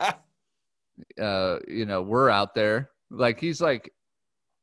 uh, 1.20 1.58
you 1.68 1.86
know, 1.86 2.02
we're 2.02 2.30
out 2.30 2.54
there. 2.54 2.90
Like 3.10 3.40
he's 3.40 3.60
like 3.60 3.92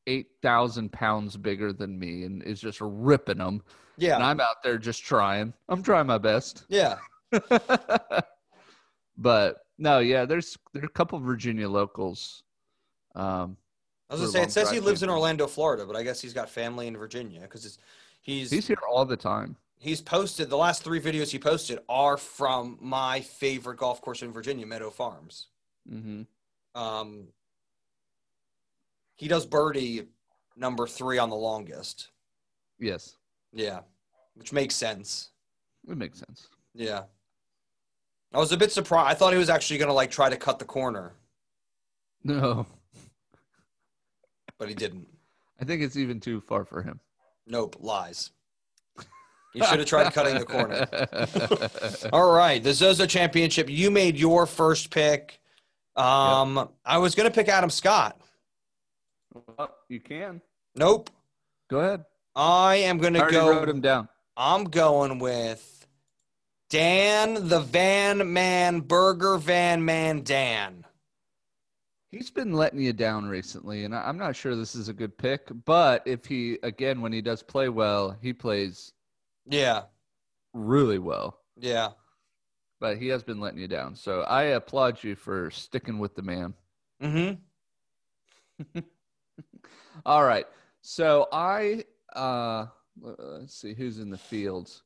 eight 0.07 0.27
thousand 0.41 0.91
pounds 0.91 1.37
bigger 1.37 1.73
than 1.73 1.97
me 1.97 2.23
and 2.23 2.43
is 2.43 2.61
just 2.61 2.79
ripping 2.81 3.37
them. 3.37 3.61
Yeah. 3.97 4.15
And 4.15 4.23
yeah. 4.23 4.29
I'm 4.29 4.39
out 4.39 4.63
there 4.63 4.77
just 4.77 5.03
trying. 5.03 5.53
I'm 5.69 5.83
trying 5.83 6.07
my 6.07 6.17
best. 6.17 6.65
Yeah. 6.69 6.97
but 9.17 9.57
no, 9.77 9.99
yeah, 9.99 10.25
there's 10.25 10.57
there 10.73 10.83
are 10.83 10.85
a 10.85 10.89
couple 10.89 11.19
Virginia 11.19 11.69
locals. 11.69 12.43
Um, 13.15 13.57
I 14.09 14.13
was 14.13 14.21
gonna 14.21 14.31
say 14.31 14.43
it 14.43 14.51
says 14.51 14.71
he 14.71 14.79
lives 14.79 15.03
in. 15.03 15.09
Orlando, 15.09 15.47
Florida, 15.47 15.85
but 15.85 15.95
I 15.95 16.03
guess 16.03 16.21
he's 16.21 16.33
got 16.33 16.49
family 16.49 16.87
in 16.87 16.95
Virginia 16.97 17.41
because 17.41 17.77
he's 18.21 18.49
he's 18.49 18.67
here 18.67 18.77
all 18.89 19.05
the 19.05 19.17
time. 19.17 19.55
he's 19.79 20.01
posted 20.01 20.49
the 20.49 20.57
last 20.57 20.83
three 20.83 20.99
videos 21.01 21.29
he 21.31 21.39
posted 21.39 21.79
are 21.89 22.17
from 22.17 22.77
my 22.81 23.21
favorite 23.21 23.77
golf 23.77 24.01
course 24.01 24.21
in 24.21 24.31
Virginia, 24.31 24.65
Meadow 24.65 24.89
Farms. 24.89 25.47
hmm 25.89 26.23
Um, 26.75 27.27
he 29.15 29.27
does 29.27 29.45
birdie 29.45 30.07
number 30.55 30.87
three 30.87 31.17
on 31.17 31.29
the 31.29 31.35
longest. 31.35 32.09
Yes, 32.79 33.17
Yeah, 33.51 33.81
which 34.35 34.53
makes 34.53 34.75
sense. 34.75 35.31
it 35.87 35.97
makes 35.97 36.19
sense. 36.19 36.47
Yeah, 36.75 37.03
I 38.33 38.39
was 38.39 38.51
a 38.51 38.57
bit 38.57 38.71
surprised. 38.71 39.09
I 39.09 39.13
thought 39.13 39.33
he 39.33 39.39
was 39.39 39.49
actually 39.49 39.77
gonna 39.79 39.93
like 39.93 40.11
try 40.11 40.29
to 40.29 40.37
cut 40.37 40.59
the 40.59 40.65
corner, 40.65 41.13
No, 42.23 42.65
but 44.59 44.67
he 44.69 44.75
didn't. 44.75 45.07
I 45.59 45.65
think 45.65 45.81
it's 45.81 45.95
even 45.95 46.19
too 46.19 46.41
far 46.41 46.65
for 46.65 46.81
him. 46.81 46.99
Nope, 47.47 47.77
lies. 47.79 48.31
You 49.53 49.65
should 49.65 49.79
have 49.79 49.87
tried 49.87 50.13
cutting 50.13 50.37
the 50.37 50.45
corner. 50.45 50.85
All 52.13 52.31
right, 52.31 52.61
the 52.63 52.73
Zozo 52.73 53.05
Championship. 53.07 53.69
You 53.69 53.89
made 53.89 54.17
your 54.17 54.45
first 54.45 54.91
pick. 54.91 55.39
Um, 55.95 56.69
I 56.85 56.97
was 56.99 57.15
gonna 57.15 57.31
pick 57.31 57.47
Adam 57.47 57.69
Scott. 57.71 58.19
Well, 59.57 59.73
you 59.89 59.99
can 59.99 60.41
Nope. 60.75 61.09
go 61.69 61.79
ahead. 61.79 62.05
I 62.35 62.75
am 62.75 62.97
gonna 62.99 63.19
already 63.19 63.35
go. 63.35 63.49
wrote 63.49 63.69
him 63.69 63.81
down. 63.81 64.09
I'm 64.35 64.65
going 64.65 65.17
with 65.17 65.76
Dan 66.69 67.47
the 67.47 67.59
Van 67.61 68.33
Man 68.33 68.81
Berger 68.81 69.37
Van 69.37 69.83
Man 69.85 70.23
Dan. 70.23 70.85
He's 72.11 72.29
been 72.29 72.53
letting 72.53 72.79
you 72.81 72.93
down 72.93 73.27
recently, 73.27 73.83
and 73.83 73.93
I'm 73.95 74.17
not 74.17 74.35
sure 74.35 74.55
this 74.55 74.75
is 74.75 74.87
a 74.89 74.93
good 74.93 75.17
pick. 75.17 75.49
But 75.65 76.03
if 76.05 76.25
he 76.25 76.57
again, 76.63 77.01
when 77.01 77.13
he 77.13 77.21
does 77.21 77.43
play 77.43 77.69
well, 77.69 78.17
he 78.21 78.33
plays 78.33 78.93
Yeah, 79.45 79.83
really 80.53 80.99
well. 80.99 81.39
yeah. 81.57 81.89
But 82.79 82.97
he 82.97 83.07
has 83.07 83.23
been 83.23 83.39
letting 83.39 83.59
you 83.59 83.67
down, 83.67 83.95
so 83.95 84.21
I 84.21 84.43
applaud 84.43 85.03
you 85.03 85.15
for 85.15 85.49
sticking 85.49 85.97
with 85.99 86.15
the 86.15 86.21
man. 86.21 86.53
Mm-hmm. 87.01 88.79
All 90.05 90.23
right. 90.23 90.45
So 90.81 91.27
I 91.31 91.85
uh 92.15 92.67
let's 93.01 93.55
see 93.55 93.73
who's 93.73 93.99
in 93.99 94.09
the 94.09 94.17
fields. 94.17 94.83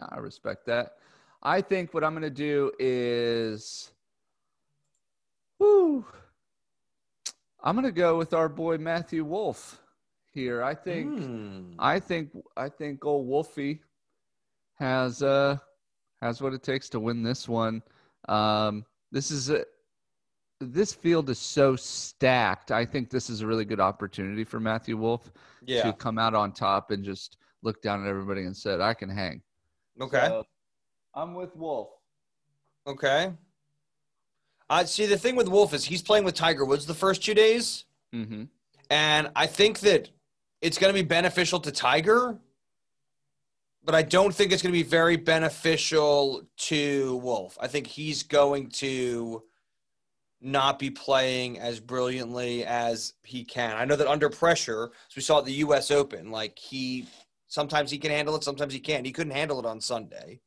I 0.00 0.18
respect 0.18 0.66
that. 0.66 0.96
I 1.42 1.60
think 1.60 1.94
what 1.94 2.04
I'm 2.04 2.14
gonna 2.14 2.30
do 2.30 2.72
is 2.78 3.92
whoo, 5.58 6.04
I'm 7.62 7.74
gonna 7.74 7.92
go 7.92 8.16
with 8.16 8.34
our 8.34 8.48
boy 8.48 8.78
Matthew 8.78 9.24
Wolff 9.24 9.80
here. 10.32 10.62
I 10.62 10.74
think 10.74 11.18
Hmm. 11.18 11.72
I 11.78 11.98
think 12.00 12.30
I 12.56 12.68
think 12.68 13.04
old 13.04 13.26
Wolfie 13.26 13.82
has 14.74 15.22
uh 15.22 15.58
has 16.20 16.40
what 16.42 16.54
it 16.54 16.62
takes 16.62 16.88
to 16.90 17.00
win 17.00 17.22
this 17.22 17.48
one. 17.48 17.82
Um, 18.28 18.84
this 19.10 19.30
is 19.30 19.50
a 19.50 19.64
this 20.60 20.92
field 20.92 21.30
is 21.30 21.38
so 21.38 21.76
stacked. 21.76 22.72
I 22.72 22.84
think 22.84 23.10
this 23.10 23.30
is 23.30 23.42
a 23.42 23.46
really 23.46 23.64
good 23.64 23.78
opportunity 23.80 24.42
for 24.42 24.58
Matthew 24.58 24.96
Wolff 24.96 25.30
Yeah. 25.64 25.82
to 25.82 25.92
come 25.92 26.18
out 26.18 26.34
on 26.34 26.50
top 26.52 26.90
and 26.90 27.04
just 27.04 27.36
look 27.62 27.80
down 27.80 28.02
at 28.02 28.08
everybody 28.08 28.42
and 28.42 28.56
said, 28.56 28.80
"I 28.80 28.92
can 28.94 29.08
hang." 29.08 29.40
Okay. 30.00 30.26
So, 30.26 30.46
I'm 31.14 31.34
with 31.34 31.54
Wolff. 31.56 31.88
Okay. 32.86 33.32
I 34.70 34.84
see. 34.84 35.06
The 35.06 35.18
thing 35.18 35.34
with 35.36 35.48
Wolff 35.48 35.72
is 35.74 35.84
he's 35.84 36.02
playing 36.02 36.24
with 36.24 36.34
Tiger 36.34 36.64
Woods 36.64 36.86
the 36.86 36.94
first 36.94 37.22
two 37.24 37.34
days, 37.34 37.84
Mm-hmm. 38.14 38.44
and 38.90 39.30
I 39.36 39.46
think 39.46 39.80
that 39.80 40.08
it's 40.62 40.78
going 40.78 40.92
to 40.94 40.98
be 41.02 41.06
beneficial 41.06 41.60
to 41.60 41.70
Tiger, 41.70 42.38
but 43.84 43.94
I 43.94 44.02
don't 44.02 44.34
think 44.34 44.52
it's 44.52 44.62
going 44.62 44.72
to 44.72 44.78
be 44.78 44.82
very 44.88 45.16
beneficial 45.16 46.42
to 46.56 47.16
Wolff. 47.16 47.56
I 47.60 47.66
think 47.68 47.86
he's 47.86 48.22
going 48.22 48.68
to 48.70 49.42
not 50.40 50.78
be 50.78 50.90
playing 50.90 51.58
as 51.58 51.80
brilliantly 51.80 52.64
as 52.64 53.14
he 53.24 53.44
can. 53.44 53.76
I 53.76 53.84
know 53.84 53.96
that 53.96 54.06
under 54.06 54.30
pressure, 54.30 54.90
as 55.10 55.16
we 55.16 55.22
saw 55.22 55.38
at 55.40 55.44
the 55.44 55.52
U.S. 55.54 55.90
Open, 55.90 56.30
like 56.30 56.58
he 56.58 57.06
sometimes 57.48 57.90
he 57.90 57.98
can 57.98 58.10
handle 58.10 58.36
it, 58.36 58.44
sometimes 58.44 58.72
he 58.72 58.80
can't. 58.80 59.04
He 59.06 59.12
couldn't 59.12 59.32
handle 59.32 59.58
it 59.58 59.66
on 59.66 59.80
Sunday. 59.80 60.40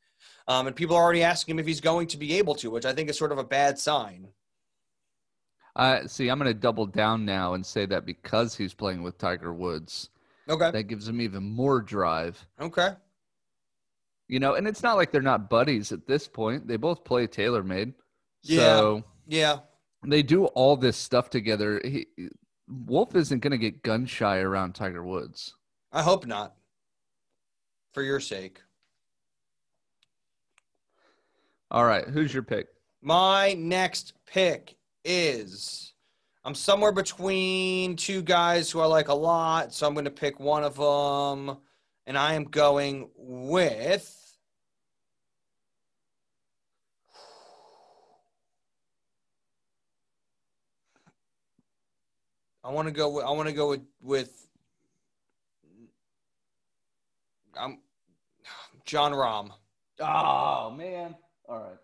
Um, 0.48 0.66
and 0.66 0.74
people 0.74 0.96
are 0.96 1.02
already 1.02 1.22
asking 1.22 1.54
him 1.54 1.58
if 1.60 1.66
he's 1.66 1.80
going 1.80 2.06
to 2.08 2.16
be 2.16 2.38
able 2.38 2.54
to, 2.56 2.70
which 2.70 2.84
I 2.86 2.92
think 2.92 3.10
is 3.10 3.18
sort 3.18 3.32
of 3.32 3.38
a 3.38 3.44
bad 3.44 3.78
sign. 3.78 4.28
Uh, 5.76 6.06
see, 6.06 6.28
I'm 6.28 6.38
going 6.38 6.52
to 6.52 6.58
double 6.58 6.86
down 6.86 7.24
now 7.24 7.54
and 7.54 7.64
say 7.64 7.86
that 7.86 8.04
because 8.04 8.54
he's 8.56 8.74
playing 8.74 9.02
with 9.02 9.18
Tiger 9.18 9.52
Woods, 9.52 10.10
Okay. 10.48 10.70
that 10.70 10.82
gives 10.84 11.08
him 11.08 11.20
even 11.20 11.42
more 11.44 11.80
drive. 11.80 12.44
Okay. 12.60 12.90
You 14.28 14.40
know, 14.40 14.54
and 14.54 14.66
it's 14.66 14.82
not 14.82 14.96
like 14.96 15.10
they're 15.12 15.22
not 15.22 15.48
buddies 15.48 15.92
at 15.92 16.06
this 16.06 16.26
point. 16.28 16.66
They 16.66 16.76
both 16.76 17.04
play 17.04 17.26
TaylorMade. 17.26 17.94
Yeah. 18.42 18.58
So 18.58 19.04
Yeah. 19.26 19.58
they 20.04 20.22
do 20.22 20.46
all 20.46 20.76
this 20.76 20.96
stuff 20.96 21.30
together. 21.30 21.80
He, 21.84 22.06
Wolff 22.68 23.14
isn't 23.14 23.40
going 23.40 23.50
to 23.52 23.58
get 23.58 23.82
gun 23.82 24.04
shy 24.06 24.38
around 24.38 24.74
Tiger 24.74 25.02
Woods. 25.04 25.54
I 25.92 26.02
hope 26.02 26.26
not 26.26 26.54
for 27.92 28.02
your 28.02 28.20
sake. 28.20 28.60
All 31.70 31.84
right, 31.84 32.06
who's 32.06 32.34
your 32.34 32.42
pick? 32.42 32.68
My 33.00 33.54
next 33.54 34.12
pick 34.26 34.76
is 35.04 35.92
I'm 36.44 36.54
somewhere 36.54 36.92
between 36.92 37.94
two 37.94 38.20
guys 38.20 38.70
who 38.70 38.80
I 38.80 38.86
like 38.86 39.08
a 39.08 39.14
lot, 39.14 39.72
so 39.72 39.86
I'm 39.86 39.94
going 39.94 40.06
to 40.06 40.10
pick 40.10 40.40
one 40.40 40.64
of 40.64 40.76
them, 40.76 41.56
and 42.04 42.18
I 42.18 42.34
am 42.34 42.44
going 42.44 43.08
with. 43.16 44.18
I 52.64 52.70
want 52.70 52.88
to 52.88 52.92
go. 52.92 53.08
With, 53.08 53.24
I 53.24 53.30
want 53.30 53.48
to 53.48 53.54
go 53.54 53.68
with, 53.68 53.82
with 54.00 54.41
I'm 57.58 57.78
Jon 58.84 59.12
Rahm. 59.12 59.50
Oh 60.00 60.70
man! 60.70 61.14
All 61.48 61.58
right, 61.58 61.78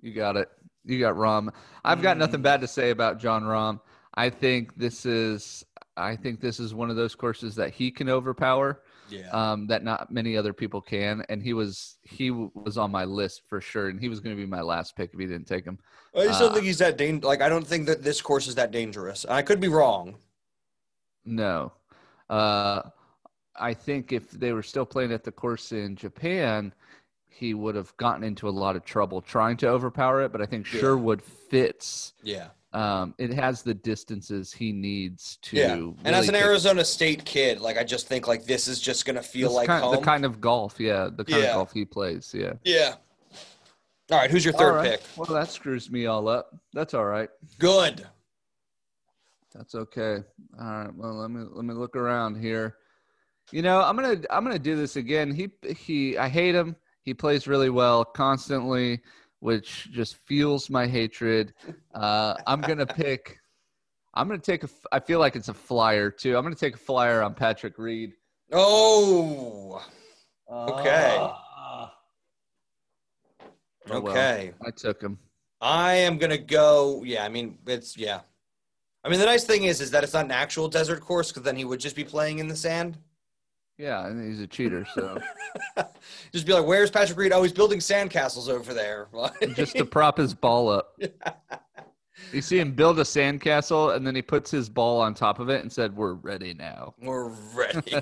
you 0.00 0.12
got 0.12 0.36
it. 0.36 0.48
You 0.84 0.98
got 1.00 1.14
Rahm. 1.14 1.52
I've 1.84 2.02
got 2.02 2.16
nothing 2.16 2.42
bad 2.42 2.60
to 2.60 2.68
say 2.68 2.90
about 2.90 3.18
Jon 3.18 3.42
Rahm. 3.42 3.80
I 4.14 4.30
think 4.30 4.76
this 4.76 5.06
is. 5.06 5.64
I 5.96 6.14
think 6.14 6.40
this 6.40 6.60
is 6.60 6.74
one 6.74 6.90
of 6.90 6.96
those 6.96 7.14
courses 7.14 7.54
that 7.54 7.72
he 7.72 7.90
can 7.90 8.08
overpower. 8.08 8.82
Yeah. 9.08 9.28
um, 9.30 9.68
that 9.68 9.84
not 9.84 10.12
many 10.12 10.36
other 10.36 10.52
people 10.52 10.80
can. 10.80 11.22
And 11.28 11.40
he 11.40 11.52
was 11.52 11.98
he 12.02 12.28
w- 12.28 12.50
was 12.54 12.76
on 12.76 12.90
my 12.90 13.04
list 13.04 13.42
for 13.48 13.60
sure, 13.60 13.88
and 13.88 14.00
he 14.00 14.08
was 14.08 14.18
going 14.18 14.34
to 14.34 14.40
be 14.40 14.48
my 14.48 14.60
last 14.60 14.96
pick 14.96 15.10
if 15.14 15.20
he 15.20 15.26
didn't 15.26 15.46
take 15.46 15.64
him. 15.64 15.78
I 16.14 16.24
just 16.24 16.40
don't 16.40 16.50
uh, 16.50 16.54
think 16.54 16.66
he's 16.66 16.78
that 16.78 16.96
dangerous. 16.96 17.24
Like 17.24 17.40
I 17.40 17.48
don't 17.48 17.66
think 17.66 17.86
that 17.86 18.02
this 18.02 18.20
course 18.20 18.48
is 18.48 18.56
that 18.56 18.72
dangerous. 18.72 19.24
I 19.26 19.42
could 19.42 19.60
be 19.60 19.68
wrong. 19.68 20.16
No, 21.24 21.72
uh, 22.30 22.82
I 23.58 23.74
think 23.74 24.12
if 24.12 24.30
they 24.32 24.52
were 24.52 24.62
still 24.62 24.86
playing 24.86 25.12
at 25.12 25.24
the 25.24 25.32
course 25.32 25.72
in 25.72 25.96
Japan, 25.96 26.72
he 27.28 27.54
would 27.54 27.74
have 27.74 27.96
gotten 27.96 28.24
into 28.24 28.48
a 28.48 28.50
lot 28.50 28.76
of 28.76 28.84
trouble 28.84 29.20
trying 29.20 29.56
to 29.58 29.68
overpower 29.68 30.22
it. 30.22 30.32
But 30.32 30.40
I 30.42 30.46
think 30.46 30.72
Yeah. 30.72 30.80
Sherwood 30.80 31.22
fits. 31.22 32.14
Yeah. 32.22 32.48
Um, 32.72 33.14
it 33.16 33.32
has 33.32 33.62
the 33.62 33.72
distances 33.72 34.52
he 34.52 34.72
needs 34.72 35.38
to. 35.42 35.56
Yeah. 35.56 35.74
And 36.04 36.14
as 36.14 36.28
an 36.28 36.34
Arizona 36.34 36.84
State 36.84 37.24
kid, 37.24 37.60
like 37.60 37.78
I 37.78 37.84
just 37.84 38.06
think 38.06 38.26
like 38.28 38.44
this 38.44 38.68
is 38.68 38.80
just 38.80 39.06
gonna 39.06 39.22
feel 39.22 39.48
this 39.48 39.56
like 39.56 39.66
kind, 39.68 39.82
home. 39.84 39.96
the 39.96 40.02
kind 40.02 40.24
of 40.26 40.40
golf, 40.40 40.78
yeah, 40.78 41.08
the 41.14 41.24
kind 41.24 41.42
Yeah. 41.42 41.48
of 41.50 41.54
golf 41.54 41.72
he 41.72 41.84
plays, 41.86 42.32
yeah. 42.34 42.54
yeah. 42.64 42.96
All 44.10 44.18
right. 44.18 44.30
Who's 44.30 44.44
your 44.44 44.52
third 44.54 44.74
right. 44.74 44.90
pick? 44.90 45.00
Well, 45.16 45.26
that 45.34 45.50
screws 45.50 45.90
me 45.90 46.06
all 46.06 46.28
up. 46.28 46.54
That's 46.74 46.92
all 46.94 47.04
right. 47.06 47.30
Good. 47.58 48.06
That's 49.56 49.74
okay. 49.74 50.22
All 50.60 50.66
right. 50.66 50.94
Well, 50.94 51.14
let 51.14 51.30
me 51.30 51.44
let 51.50 51.64
me 51.64 51.72
look 51.72 51.96
around 51.96 52.36
here. 52.36 52.76
You 53.52 53.62
know, 53.62 53.80
I'm 53.80 53.96
gonna 53.96 54.20
I'm 54.30 54.44
gonna 54.44 54.58
do 54.58 54.76
this 54.76 54.96
again. 54.96 55.32
He 55.32 55.48
he. 55.74 56.18
I 56.18 56.28
hate 56.28 56.54
him. 56.54 56.76
He 57.02 57.14
plays 57.14 57.46
really 57.46 57.70
well 57.70 58.04
constantly, 58.04 59.00
which 59.40 59.90
just 59.92 60.16
fuels 60.26 60.68
my 60.68 60.86
hatred. 60.86 61.54
Uh, 61.94 62.34
I'm 62.46 62.60
gonna 62.60 62.86
pick. 63.04 63.38
I'm 64.14 64.28
gonna 64.28 64.40
take 64.40 64.64
a. 64.64 64.68
I 64.92 65.00
feel 65.00 65.20
like 65.20 65.36
it's 65.36 65.48
a 65.48 65.54
flyer 65.54 66.10
too. 66.10 66.36
I'm 66.36 66.42
gonna 66.42 66.54
take 66.54 66.74
a 66.74 66.78
flyer 66.78 67.22
on 67.22 67.34
Patrick 67.34 67.78
Reed. 67.78 68.12
Oh. 68.52 69.82
Okay. 70.50 71.16
Ah. 71.18 71.94
Oh, 73.90 74.00
well. 74.00 74.08
Okay. 74.08 74.52
I 74.64 74.70
took 74.70 75.00
him. 75.00 75.18
I 75.60 75.94
am 75.94 76.18
gonna 76.18 76.36
go. 76.38 77.02
Yeah, 77.04 77.24
I 77.24 77.28
mean 77.28 77.58
it's 77.66 77.96
yeah. 77.96 78.20
I 79.06 79.08
mean 79.08 79.20
the 79.20 79.26
nice 79.26 79.44
thing 79.44 79.64
is 79.64 79.80
is 79.80 79.92
that 79.92 80.02
it's 80.02 80.14
not 80.14 80.24
an 80.24 80.32
actual 80.32 80.66
desert 80.66 81.00
course 81.00 81.30
because 81.30 81.44
then 81.44 81.54
he 81.54 81.64
would 81.64 81.78
just 81.78 81.94
be 81.94 82.02
playing 82.02 82.40
in 82.40 82.48
the 82.48 82.56
sand. 82.56 82.98
Yeah, 83.78 84.04
and 84.06 84.26
he's 84.26 84.40
a 84.40 84.48
cheater. 84.48 84.84
So 84.94 85.20
just 86.32 86.44
be 86.44 86.52
like, 86.52 86.66
"Where's 86.66 86.90
Patrick 86.90 87.16
Reed? 87.16 87.32
Oh, 87.32 87.42
he's 87.42 87.52
building 87.52 87.78
sandcastles 87.78 88.48
over 88.48 88.74
there." 88.74 89.06
just 89.54 89.76
to 89.76 89.84
prop 89.84 90.18
his 90.18 90.34
ball 90.34 90.68
up. 90.68 90.98
You 92.32 92.40
see 92.40 92.58
him 92.58 92.72
build 92.72 92.98
a 92.98 93.02
sandcastle, 93.02 93.94
and 93.94 94.04
then 94.06 94.14
he 94.14 94.22
puts 94.22 94.50
his 94.50 94.70
ball 94.70 95.02
on 95.02 95.12
top 95.12 95.38
of 95.38 95.50
it 95.50 95.60
and 95.60 95.70
said, 95.70 95.94
"We're 95.94 96.14
ready 96.14 96.54
now." 96.54 96.94
we're 96.98 97.28
ready. 97.54 97.94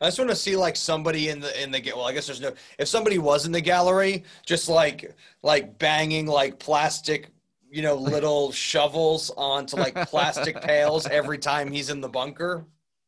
I 0.00 0.06
just 0.06 0.18
want 0.18 0.30
to 0.30 0.36
see 0.36 0.54
like 0.54 0.76
somebody 0.76 1.30
in 1.30 1.40
the 1.40 1.62
in 1.62 1.72
the 1.72 1.82
well, 1.96 2.06
I 2.06 2.12
guess 2.12 2.26
there's 2.26 2.40
no 2.40 2.52
if 2.78 2.86
somebody 2.86 3.18
was 3.18 3.44
in 3.44 3.50
the 3.50 3.60
gallery, 3.60 4.22
just 4.46 4.68
like 4.68 5.16
like 5.42 5.78
banging 5.78 6.26
like 6.26 6.60
plastic, 6.60 7.30
you 7.70 7.82
know, 7.82 7.94
little 7.94 8.50
shovels 8.52 9.30
onto 9.36 9.76
like 9.76 9.94
plastic 10.08 10.60
pails 10.62 11.06
every 11.06 11.38
time 11.38 11.70
he's 11.70 11.90
in 11.90 12.00
the 12.00 12.08
bunker. 12.08 12.64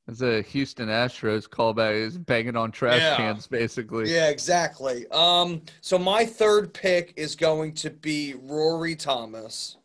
It's 0.08 0.22
a 0.22 0.42
Houston 0.42 0.88
Astros 0.88 1.48
callback. 1.48 2.02
He's 2.02 2.18
banging 2.18 2.56
on 2.56 2.72
trash 2.72 3.00
Yeah. 3.00 3.16
cans, 3.16 3.46
basically. 3.46 4.12
Yeah, 4.12 4.28
exactly. 4.28 5.06
Um, 5.12 5.62
so 5.82 5.98
my 5.98 6.24
third 6.26 6.74
pick 6.74 7.12
is 7.16 7.36
going 7.36 7.74
to 7.74 7.90
be 7.90 8.34
Rory 8.42 8.96
Thomas. 8.96 9.76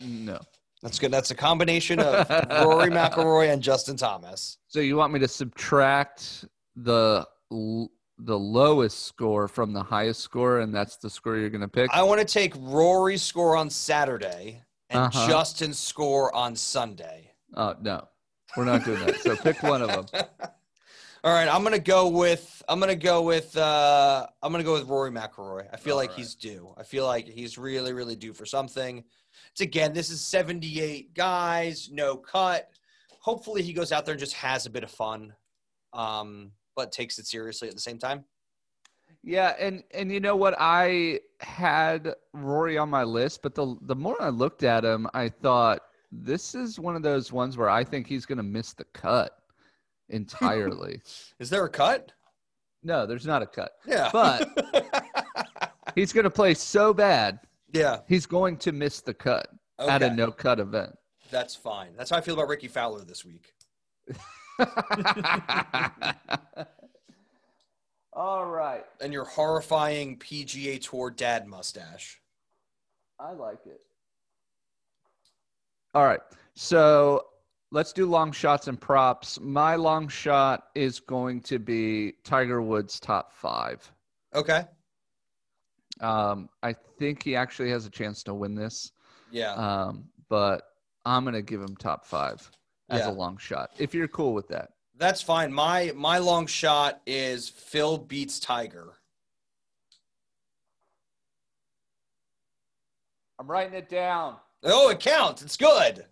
No. 0.00 0.40
That's 0.82 0.98
good. 0.98 1.12
That's 1.12 1.30
a 1.30 1.36
combination 1.36 2.00
of 2.00 2.28
Rory 2.64 2.90
McIlroy 2.90 3.52
and 3.52 3.62
Justin 3.62 3.96
Thomas. 3.96 4.58
So 4.66 4.80
you 4.80 4.96
want 4.96 5.12
me 5.12 5.20
to 5.20 5.28
subtract 5.28 6.44
the 6.74 7.24
l- 7.52 7.88
the 8.24 8.38
lowest 8.38 9.06
score 9.06 9.48
from 9.48 9.72
the 9.72 9.82
highest 9.82 10.20
score, 10.20 10.60
and 10.60 10.74
that's 10.74 10.96
the 10.96 11.10
score 11.10 11.36
you're 11.36 11.50
going 11.50 11.60
to 11.62 11.68
pick? 11.68 11.90
I 11.92 12.02
want 12.02 12.20
to 12.20 12.26
take 12.26 12.54
Rory's 12.58 13.22
score 13.22 13.56
on 13.56 13.68
Saturday 13.70 14.62
and 14.90 15.00
Uh-huh. 15.04 15.28
Justin's 15.28 15.78
score 15.78 16.34
on 16.34 16.54
Sunday. 16.56 17.32
Oh 17.54 17.74
no, 17.80 18.08
we're 18.56 18.64
not 18.64 18.84
doing 18.84 19.04
that. 19.04 19.20
So 19.20 19.36
pick 19.36 19.62
one 19.62 19.82
of 19.82 19.88
them. 19.88 20.06
All 21.24 21.32
right, 21.32 21.46
I'm 21.48 21.62
gonna 21.62 21.78
go 21.78 22.08
with 22.08 22.62
I'm 22.68 22.80
gonna 22.80 22.96
go 22.96 23.22
with 23.22 23.56
uh 23.56 24.26
I'm 24.42 24.50
gonna 24.52 24.64
go 24.64 24.72
with 24.72 24.88
Rory 24.88 25.10
McIlroy. 25.10 25.66
I 25.72 25.76
feel 25.76 25.92
All 25.94 25.98
like 25.98 26.10
right. 26.10 26.18
he's 26.18 26.34
due. 26.34 26.74
I 26.76 26.82
feel 26.82 27.06
like 27.06 27.28
he's 27.28 27.58
really 27.58 27.92
really 27.92 28.16
due 28.16 28.32
for 28.32 28.44
something. 28.46 29.04
It's 29.52 29.60
again, 29.60 29.92
this 29.92 30.10
is 30.10 30.20
78 30.24 31.14
guys, 31.14 31.90
no 31.92 32.16
cut. 32.16 32.70
Hopefully 33.20 33.62
he 33.62 33.72
goes 33.72 33.92
out 33.92 34.04
there 34.04 34.14
and 34.14 34.20
just 34.20 34.32
has 34.34 34.66
a 34.66 34.70
bit 34.70 34.82
of 34.82 34.90
fun, 34.90 35.32
um, 35.92 36.52
but 36.76 36.92
takes 36.92 37.18
it 37.18 37.26
seriously 37.26 37.68
at 37.68 37.74
the 37.74 37.80
same 37.80 37.98
time. 37.98 38.24
Yeah, 39.22 39.54
and 39.58 39.84
and 39.92 40.10
you 40.10 40.20
know 40.20 40.34
what? 40.36 40.54
I 40.58 41.20
had 41.40 42.14
Rory 42.32 42.76
on 42.78 42.90
my 42.90 43.04
list, 43.04 43.42
but 43.42 43.54
the 43.54 43.76
the 43.82 43.94
more 43.94 44.20
I 44.20 44.28
looked 44.30 44.64
at 44.64 44.84
him, 44.84 45.06
I 45.14 45.28
thought 45.28 45.80
this 46.10 46.54
is 46.54 46.78
one 46.80 46.96
of 46.96 47.02
those 47.02 47.32
ones 47.32 47.56
where 47.56 47.70
I 47.70 47.84
think 47.84 48.06
he's 48.06 48.26
going 48.26 48.38
to 48.38 48.42
miss 48.42 48.72
the 48.72 48.84
cut 48.92 49.38
entirely. 50.08 51.00
Is 51.38 51.48
there 51.50 51.64
a 51.64 51.68
cut? 51.70 52.12
no, 52.82 53.06
there's 53.06 53.26
not 53.26 53.42
a 53.42 53.46
cut. 53.46 53.72
Yeah. 53.86 54.10
But- 54.12 54.92
He's 55.94 56.12
going 56.12 56.24
to 56.24 56.30
play 56.30 56.54
so 56.54 56.94
bad, 56.94 57.38
yeah. 57.72 57.98
he's 58.08 58.24
going 58.24 58.56
to 58.58 58.72
miss 58.72 59.00
the 59.02 59.12
cut 59.12 59.46
at 59.78 60.02
a 60.02 60.10
no 60.14 60.30
cut 60.30 60.58
event. 60.58 60.90
That's 61.30 61.54
fine. 61.54 61.90
That's 61.96 62.08
how 62.10 62.16
I 62.16 62.22
feel 62.22 62.34
about 62.34 62.48
Rickie 62.48 62.68
Fowler 62.68 63.04
this 63.04 63.24
week. 63.26 63.52
All 68.12 68.44
right. 68.46 68.84
And 69.00 69.12
your 69.12 69.24
horrifying 69.24 70.18
PGA 70.18 70.80
Tour 70.80 71.10
dad 71.10 71.46
mustache. 71.46 72.20
I 73.18 73.32
like 73.32 73.64
it. 73.66 73.80
All 75.94 76.04
right. 76.04 76.20
So 76.54 77.24
let's 77.70 77.92
do 77.92 78.06
long 78.06 78.32
shots 78.32 78.68
and 78.68 78.78
props. 78.80 79.38
My 79.40 79.76
long 79.76 80.08
shot 80.08 80.64
is 80.74 81.00
going 81.00 81.40
to 81.42 81.58
be 81.58 82.14
Tiger 82.24 82.60
Woods 82.60 83.00
top 83.00 83.32
five. 83.32 83.90
Okay. 84.34 84.64
Um, 86.00 86.48
I 86.62 86.74
think 86.98 87.22
he 87.22 87.36
actually 87.36 87.70
has 87.70 87.86
a 87.86 87.90
chance 87.90 88.22
to 88.24 88.34
win 88.34 88.54
this, 88.54 88.92
Yeah. 89.30 89.52
um, 89.54 90.04
but 90.28 90.62
I'm 91.04 91.22
going 91.24 91.34
to 91.34 91.42
give 91.42 91.60
him 91.60 91.76
top 91.76 92.04
five 92.06 92.50
as 92.92 93.00
Yeah. 93.00 93.10
a 93.10 93.12
long 93.12 93.38
shot. 93.38 93.70
If 93.78 93.94
you're 93.94 94.06
cool 94.06 94.34
with 94.34 94.48
that. 94.48 94.72
That's 94.96 95.22
fine. 95.22 95.52
My 95.52 95.92
my 95.96 96.18
long 96.18 96.46
shot 96.46 97.00
is 97.06 97.48
Phil 97.48 97.96
beats 97.98 98.38
Tiger. 98.38 98.98
I'm 103.38 103.50
writing 103.50 103.74
it 103.74 103.88
down. 103.88 104.36
Oh, 104.62 104.90
it 104.90 105.00
counts. 105.00 105.42
It's 105.42 105.56
good. 105.56 106.04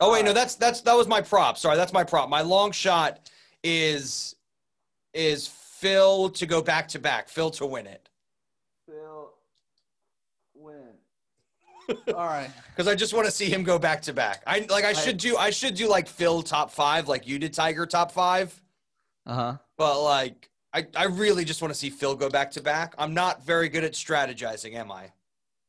Oh 0.00 0.12
wait, 0.12 0.24
no, 0.24 0.32
that's 0.32 0.54
that's 0.54 0.80
that 0.82 0.94
was 0.94 1.08
my 1.08 1.20
prop. 1.20 1.58
Sorry, 1.58 1.76
that's 1.76 1.92
my 1.92 2.04
prop. 2.04 2.28
My 2.28 2.40
long 2.40 2.70
shot 2.70 3.28
is 3.64 4.36
is 5.12 5.48
Phil 5.48 6.30
to 6.30 6.46
go 6.46 6.62
back 6.62 6.86
to 6.88 7.00
back. 7.00 7.28
Phil 7.28 7.50
to 7.50 7.66
win 7.66 7.86
it. 7.88 8.08
Phil 8.86 9.34
win. 10.54 10.94
All 12.08 12.26
right. 12.26 12.50
Because 12.76 12.86
I 12.86 12.94
just 12.94 13.12
want 13.12 13.26
to 13.26 13.32
see 13.32 13.50
him 13.50 13.64
go 13.64 13.76
back 13.76 14.02
to 14.02 14.12
back. 14.12 14.44
I 14.46 14.64
like 14.70 14.84
I 14.84 14.92
should 14.92 15.16
do 15.16 15.36
I 15.36 15.50
should 15.50 15.74
do 15.74 15.88
like 15.88 16.06
Phil 16.06 16.42
top 16.42 16.70
five, 16.70 17.08
like 17.08 17.26
you 17.26 17.36
did 17.40 17.52
Tiger 17.52 17.86
top 17.86 18.12
five. 18.12 18.62
Uh 19.26 19.34
huh. 19.34 19.56
But 19.76 20.00
like 20.04 20.48
I, 20.72 20.86
I 20.94 21.06
really 21.06 21.44
just 21.44 21.60
want 21.60 21.74
to 21.74 21.78
see 21.78 21.90
Phil 21.90 22.14
go 22.14 22.28
back 22.28 22.52
to 22.52 22.62
back. 22.62 22.94
I'm 22.98 23.14
not 23.14 23.44
very 23.44 23.68
good 23.68 23.82
at 23.82 23.94
strategizing, 23.94 24.74
am 24.74 24.92
I? 24.92 25.10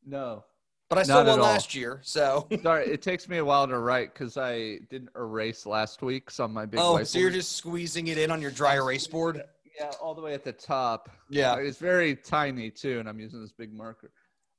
No. 0.05 0.43
But 0.87 0.99
I 0.99 1.03
still 1.03 1.25
won 1.25 1.39
last 1.39 1.73
year, 1.73 1.99
so 2.03 2.47
Sorry, 2.63 2.85
it 2.85 3.01
takes 3.01 3.27
me 3.27 3.37
a 3.37 3.45
while 3.45 3.67
to 3.67 3.79
write 3.79 4.13
because 4.13 4.37
I 4.37 4.79
didn't 4.89 5.09
erase 5.15 5.65
last 5.65 6.03
week. 6.03 6.29
So 6.29 6.43
on 6.43 6.53
my 6.53 6.67
big 6.67 6.79
Oh, 6.79 7.03
so 7.03 7.17
you're 7.17 7.29
just 7.31 7.53
squeezing 7.53 8.07
it 8.07 8.19
in 8.19 8.29
on 8.29 8.39
your 8.39 8.51
dry 8.51 8.75
erase 8.75 9.07
board? 9.07 9.43
yeah, 9.79 9.91
all 10.01 10.13
the 10.13 10.21
way 10.21 10.33
at 10.33 10.43
the 10.43 10.51
top. 10.51 11.09
Yeah. 11.29 11.55
It's 11.55 11.77
very 11.79 12.15
tiny 12.15 12.69
too, 12.69 12.99
and 12.99 13.09
I'm 13.09 13.19
using 13.19 13.41
this 13.41 13.51
big 13.51 13.73
marker. 13.73 14.11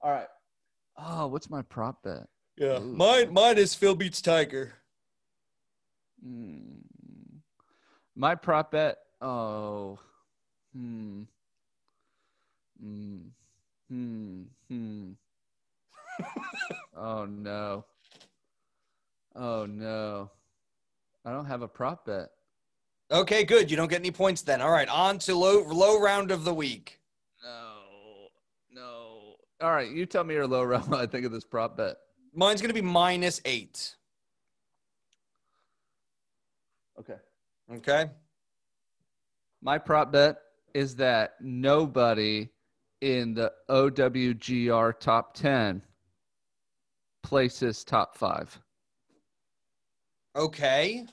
All 0.03 0.11
right. 0.11 0.27
What's 1.31 1.51
my 1.51 1.63
prop 1.63 2.03
bet? 2.03 2.27
Yeah. 2.57 2.81
Ooh. 2.81 2.93
Mine 2.93 3.33
mine 3.33 3.59
is 3.59 3.75
Phil 3.75 3.95
beats 3.95 4.21
Tiger. 4.21 4.75
Hmm. 6.23 6.81
My 8.15 8.35
prop 8.35 8.73
bet. 8.73 8.99
Oh. 9.21 9.99
Hmm. 10.75 11.23
Hmm. 12.81 13.19
Hmm. 13.89 14.43
Hmm. 14.69 15.11
oh 16.97 17.25
no. 17.25 17.85
Oh 19.35 19.67
no. 19.67 20.31
I 21.25 21.33
don't 21.33 21.47
have 21.47 21.63
a 21.63 21.69
prop 21.69 22.07
bet. 22.07 22.31
Okay, 23.13 23.45
good. 23.45 23.71
You 23.71 23.77
don't 23.77 23.89
get 23.89 24.01
any 24.01 24.11
points 24.11 24.43
then. 24.43 24.63
All 24.63 24.71
right, 24.71 24.89
on 24.89 25.19
to 25.21 25.35
low 25.35 25.65
low 25.65 26.01
round 26.01 26.31
of 26.31 26.45
the 26.45 26.55
week. 26.55 27.01
No. 27.43 27.80
No. 29.61 29.67
All 29.67 29.73
right, 29.73 29.91
you 29.91 30.07
tell 30.07 30.25
me 30.25 30.35
your 30.35 30.47
low 30.47 30.63
round. 30.65 30.95
I 30.95 31.07
think 31.07 31.25
of 31.25 31.33
this 31.33 31.45
prop 31.45 31.77
bet. 31.77 31.97
Mine's 32.35 32.61
gonna 32.63 32.75
be 32.75 32.83
minus 32.83 33.41
eight. 33.45 33.97
Okay. 36.99 37.17
Okay. 37.73 38.11
My 39.63 39.79
prop 39.79 40.13
bet 40.13 40.37
is 40.75 40.95
that 40.97 41.35
nobody 41.41 42.49
in 43.01 43.35
the 43.35 43.53
OWGR 43.71 44.99
top 45.01 45.35
10 45.35 45.83
places 47.23 47.85
top 47.85 48.17
five. 48.17 48.59
Okay. 50.37 51.07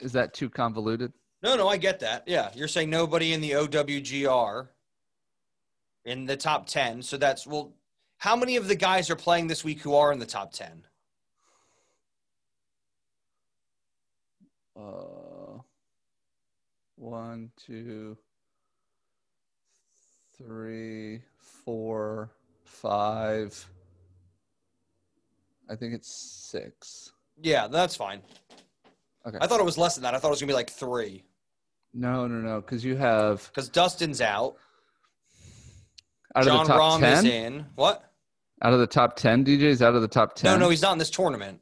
Is 0.00 0.12
that 0.12 0.34
too 0.34 0.50
convoluted? 0.50 1.12
No, 1.42 1.56
no, 1.56 1.68
I 1.68 1.76
get 1.76 2.00
that. 2.00 2.24
Yeah, 2.26 2.50
you're 2.54 2.68
saying 2.68 2.90
nobody 2.90 3.32
in 3.34 3.40
the 3.40 3.52
OWGR 3.52 4.68
in 6.06 6.24
the 6.24 6.36
top 6.36 6.66
10. 6.66 7.02
So 7.02 7.16
that's, 7.16 7.46
well, 7.46 7.74
how 8.18 8.36
many 8.36 8.56
of 8.56 8.68
the 8.68 8.74
guys 8.74 9.10
are 9.10 9.16
playing 9.16 9.46
this 9.46 9.64
week 9.64 9.80
who 9.80 9.94
are 9.94 10.12
in 10.12 10.18
the 10.18 10.26
top 10.26 10.52
10? 10.52 10.86
Uh, 14.76 15.60
one, 16.96 17.50
two, 17.56 18.16
three, 20.36 21.20
four, 21.38 22.30
five. 22.64 23.66
I 25.70 25.76
think 25.76 25.94
it's 25.94 26.10
six. 26.10 27.12
Yeah, 27.40 27.68
that's 27.68 27.96
fine. 27.96 28.20
Okay. 29.26 29.38
I 29.40 29.46
thought 29.46 29.60
it 29.60 29.64
was 29.64 29.78
less 29.78 29.94
than 29.94 30.02
that. 30.02 30.14
I 30.14 30.18
thought 30.18 30.28
it 30.28 30.30
was 30.30 30.40
going 30.40 30.48
to 30.48 30.52
be 30.52 30.56
like 30.56 30.70
three 30.70 31.24
No, 31.94 32.26
no, 32.26 32.36
no, 32.36 32.60
because 32.60 32.84
you 32.84 32.96
have 32.96 33.46
because 33.48 33.68
Dustin's 33.68 34.20
out. 34.20 34.56
Out 36.34 36.44
Jon 36.44 36.60
of 36.62 36.66
the 36.66 36.72
top 36.72 37.00
Rahm 37.00 37.12
is 37.12 37.22
ten. 37.22 37.26
in. 37.54 37.66
What? 37.76 38.10
Out 38.62 38.72
of 38.72 38.80
the 38.80 38.86
top 38.86 39.16
ten 39.16 39.44
DJs, 39.44 39.82
out 39.82 39.94
of 39.94 40.02
the 40.02 40.08
top 40.08 40.34
ten. 40.34 40.52
No, 40.52 40.66
no, 40.66 40.70
he's 40.70 40.82
not 40.82 40.92
in 40.92 40.98
this 40.98 41.10
tournament. 41.10 41.60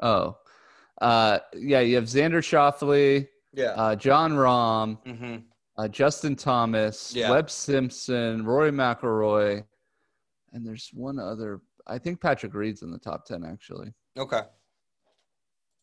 Oh, 0.00 0.36
uh, 1.02 1.38
yeah. 1.56 1.80
You 1.80 1.96
have 1.96 2.04
Xander 2.04 2.38
Schauffele, 2.42 3.26
Yeah. 3.52 3.66
uh, 3.70 3.96
Jon 3.96 4.32
Rahm, 4.32 4.98
hmm 5.06 5.36
uh, 5.76 5.88
Justin 5.88 6.36
Thomas, 6.36 7.12
Yeah. 7.14 7.30
Webb 7.30 7.50
Simpson, 7.50 8.44
Rory 8.44 8.70
McIlroy, 8.70 9.64
and 10.52 10.66
there's 10.66 10.90
one 10.94 11.18
other. 11.18 11.60
I 11.86 11.98
think 11.98 12.20
Patrick 12.20 12.54
Reed's 12.54 12.82
in 12.82 12.90
the 12.92 12.98
top 12.98 13.24
ten. 13.26 13.44
Actually, 13.44 13.92
Okay. 14.16 14.42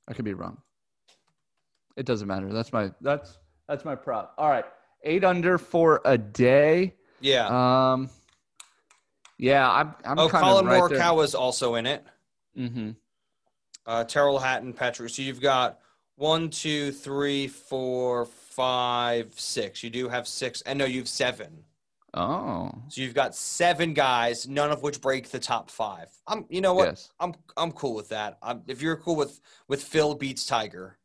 I 0.08 0.14
could 0.14 0.26
be 0.26 0.34
wrong. 0.34 0.58
It 1.98 2.06
doesn't 2.06 2.28
matter. 2.28 2.52
That's 2.54 2.72
my 2.74 2.92
that's 3.02 3.38
that's 3.68 3.84
my 3.86 3.96
prop. 3.96 4.34
All 4.38 4.50
right, 4.50 4.66
eight 5.04 5.24
under 5.24 5.58
for 5.58 6.02
a 6.06 6.18
day. 6.18 6.96
Yeah. 7.20 7.48
Um, 7.92 8.10
yeah, 9.42 9.70
I'm 9.70 9.96
I'm 10.06 10.20
oh, 10.20 10.30
kind 10.30 10.44
Collin 10.44 10.66
right. 10.68 10.82
Morikawa's 10.82 11.34
also 11.34 11.76
in 11.76 11.86
it. 11.86 12.06
Mm-hmm. 12.58 12.92
Uh, 13.86 14.04
Tyrrell 14.04 14.40
Hatton, 14.40 14.72
Patrick. 14.72 15.10
So 15.10 15.24
you've 15.24 15.42
got 15.42 15.80
one, 16.16 16.50
two, 16.50 16.92
three, 16.92 17.48
four, 17.48 18.26
five, 18.26 19.34
six. 19.36 19.84
You 19.84 19.90
do 19.90 20.08
have 20.10 20.28
six, 20.28 20.62
and 20.62 20.78
no, 20.78 20.86
you 20.86 21.00
have 21.00 21.10
seven. 21.10 21.64
Oh, 22.14 22.72
So 22.90 23.02
you've 23.02 23.14
got 23.16 23.34
seven 23.34 23.94
guys, 23.94 24.48
none 24.48 24.70
of 24.70 24.84
which 24.84 25.00
break 25.00 25.30
the 25.30 25.40
top 25.40 25.72
five. 25.72 26.10
I'm, 26.28 26.46
you 26.50 26.60
know 26.60 26.74
what? 26.74 26.90
yes, 26.90 27.10
I'm, 27.22 27.34
I'm 27.56 27.72
cool 27.72 27.96
with 27.96 28.10
that. 28.10 28.38
I'm, 28.44 28.64
if 28.68 28.82
you're 28.82 28.98
cool 28.98 29.16
with 29.16 29.40
with 29.70 29.82
Phil 29.82 30.14
beats 30.14 30.46
Tiger, 30.46 30.98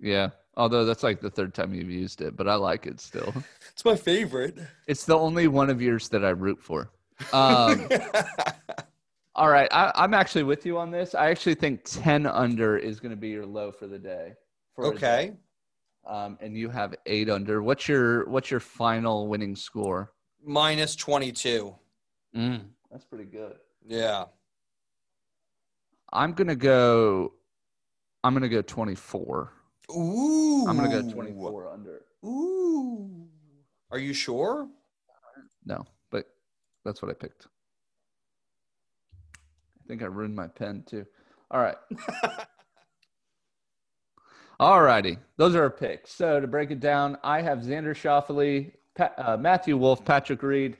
yeah. 0.00 0.30
Although 0.56 0.84
that's 0.84 1.04
like 1.04 1.20
the 1.20 1.30
third 1.30 1.54
time 1.54 1.72
you've 1.72 1.90
used 1.90 2.20
it, 2.20 2.36
but 2.36 2.48
I 2.48 2.54
like 2.54 2.86
it 2.86 3.00
still. 3.00 3.32
it's 3.72 3.84
my 3.84 3.94
favorite. 3.94 4.58
It's 4.88 5.04
the 5.04 5.16
only 5.16 5.46
one 5.46 5.70
of 5.70 5.80
yours 5.80 6.08
that 6.08 6.24
I 6.24 6.30
root 6.30 6.60
for. 6.60 6.90
Um, 7.32 7.88
all 9.34 9.48
right, 9.48 9.68
I, 9.72 9.92
I'm 9.94 10.14
actually 10.14 10.44
with 10.44 10.64
you 10.64 10.78
on 10.78 10.90
this. 10.90 11.14
I 11.14 11.30
actually 11.30 11.54
think 11.54 11.82
10 11.84 12.26
under 12.26 12.76
is 12.76 13.00
going 13.00 13.10
to 13.10 13.16
be 13.16 13.28
your 13.28 13.46
low 13.46 13.72
for 13.72 13.86
the 13.86 13.98
day. 13.98 14.34
For 14.74 14.84
day. 14.84 14.96
okay. 14.96 15.36
Um, 16.06 16.38
and 16.40 16.56
you 16.56 16.70
have 16.70 16.94
eight 17.06 17.28
under. 17.28 17.62
What's 17.62 17.86
your 17.86 18.26
What's 18.28 18.50
your 18.50 18.60
final 18.60 19.28
winning 19.28 19.54
score? 19.54 20.12
Minus 20.42 20.96
22. 20.96 21.74
Mm, 22.34 22.62
that's 22.90 23.04
pretty 23.04 23.24
good. 23.24 23.56
Yeah. 23.86 24.24
I'm 26.12 26.32
gonna 26.32 26.56
go. 26.56 27.34
I'm 28.24 28.32
gonna 28.32 28.48
go 28.48 28.62
24. 28.62 29.52
Ooh. 29.94 30.66
I'm 30.66 30.76
gonna 30.76 31.02
go 31.02 31.10
24 31.10 31.68
under. 31.68 32.00
Ooh. 32.24 33.26
Are 33.90 33.98
you 33.98 34.14
sure? 34.14 34.68
No, 35.66 35.84
that's 36.88 37.02
what 37.02 37.10
I 37.10 37.14
picked. 37.14 37.46
I 39.14 39.86
think 39.86 40.02
I 40.02 40.06
ruined 40.06 40.34
my 40.34 40.46
pen 40.46 40.84
too. 40.88 41.04
All 41.50 41.60
right. 41.60 41.76
All 44.60 44.82
righty. 44.82 45.18
Those 45.36 45.54
are 45.54 45.62
our 45.64 45.70
picks. 45.70 46.12
So 46.12 46.40
to 46.40 46.46
break 46.46 46.70
it 46.70 46.80
down, 46.80 47.18
I 47.22 47.42
have 47.42 47.58
Xander 47.58 47.94
Schauffele, 47.94 48.72
pa- 48.96 49.12
uh, 49.18 49.36
Matthew 49.36 49.76
Wolff, 49.76 50.02
Patrick 50.04 50.42
Reed. 50.42 50.78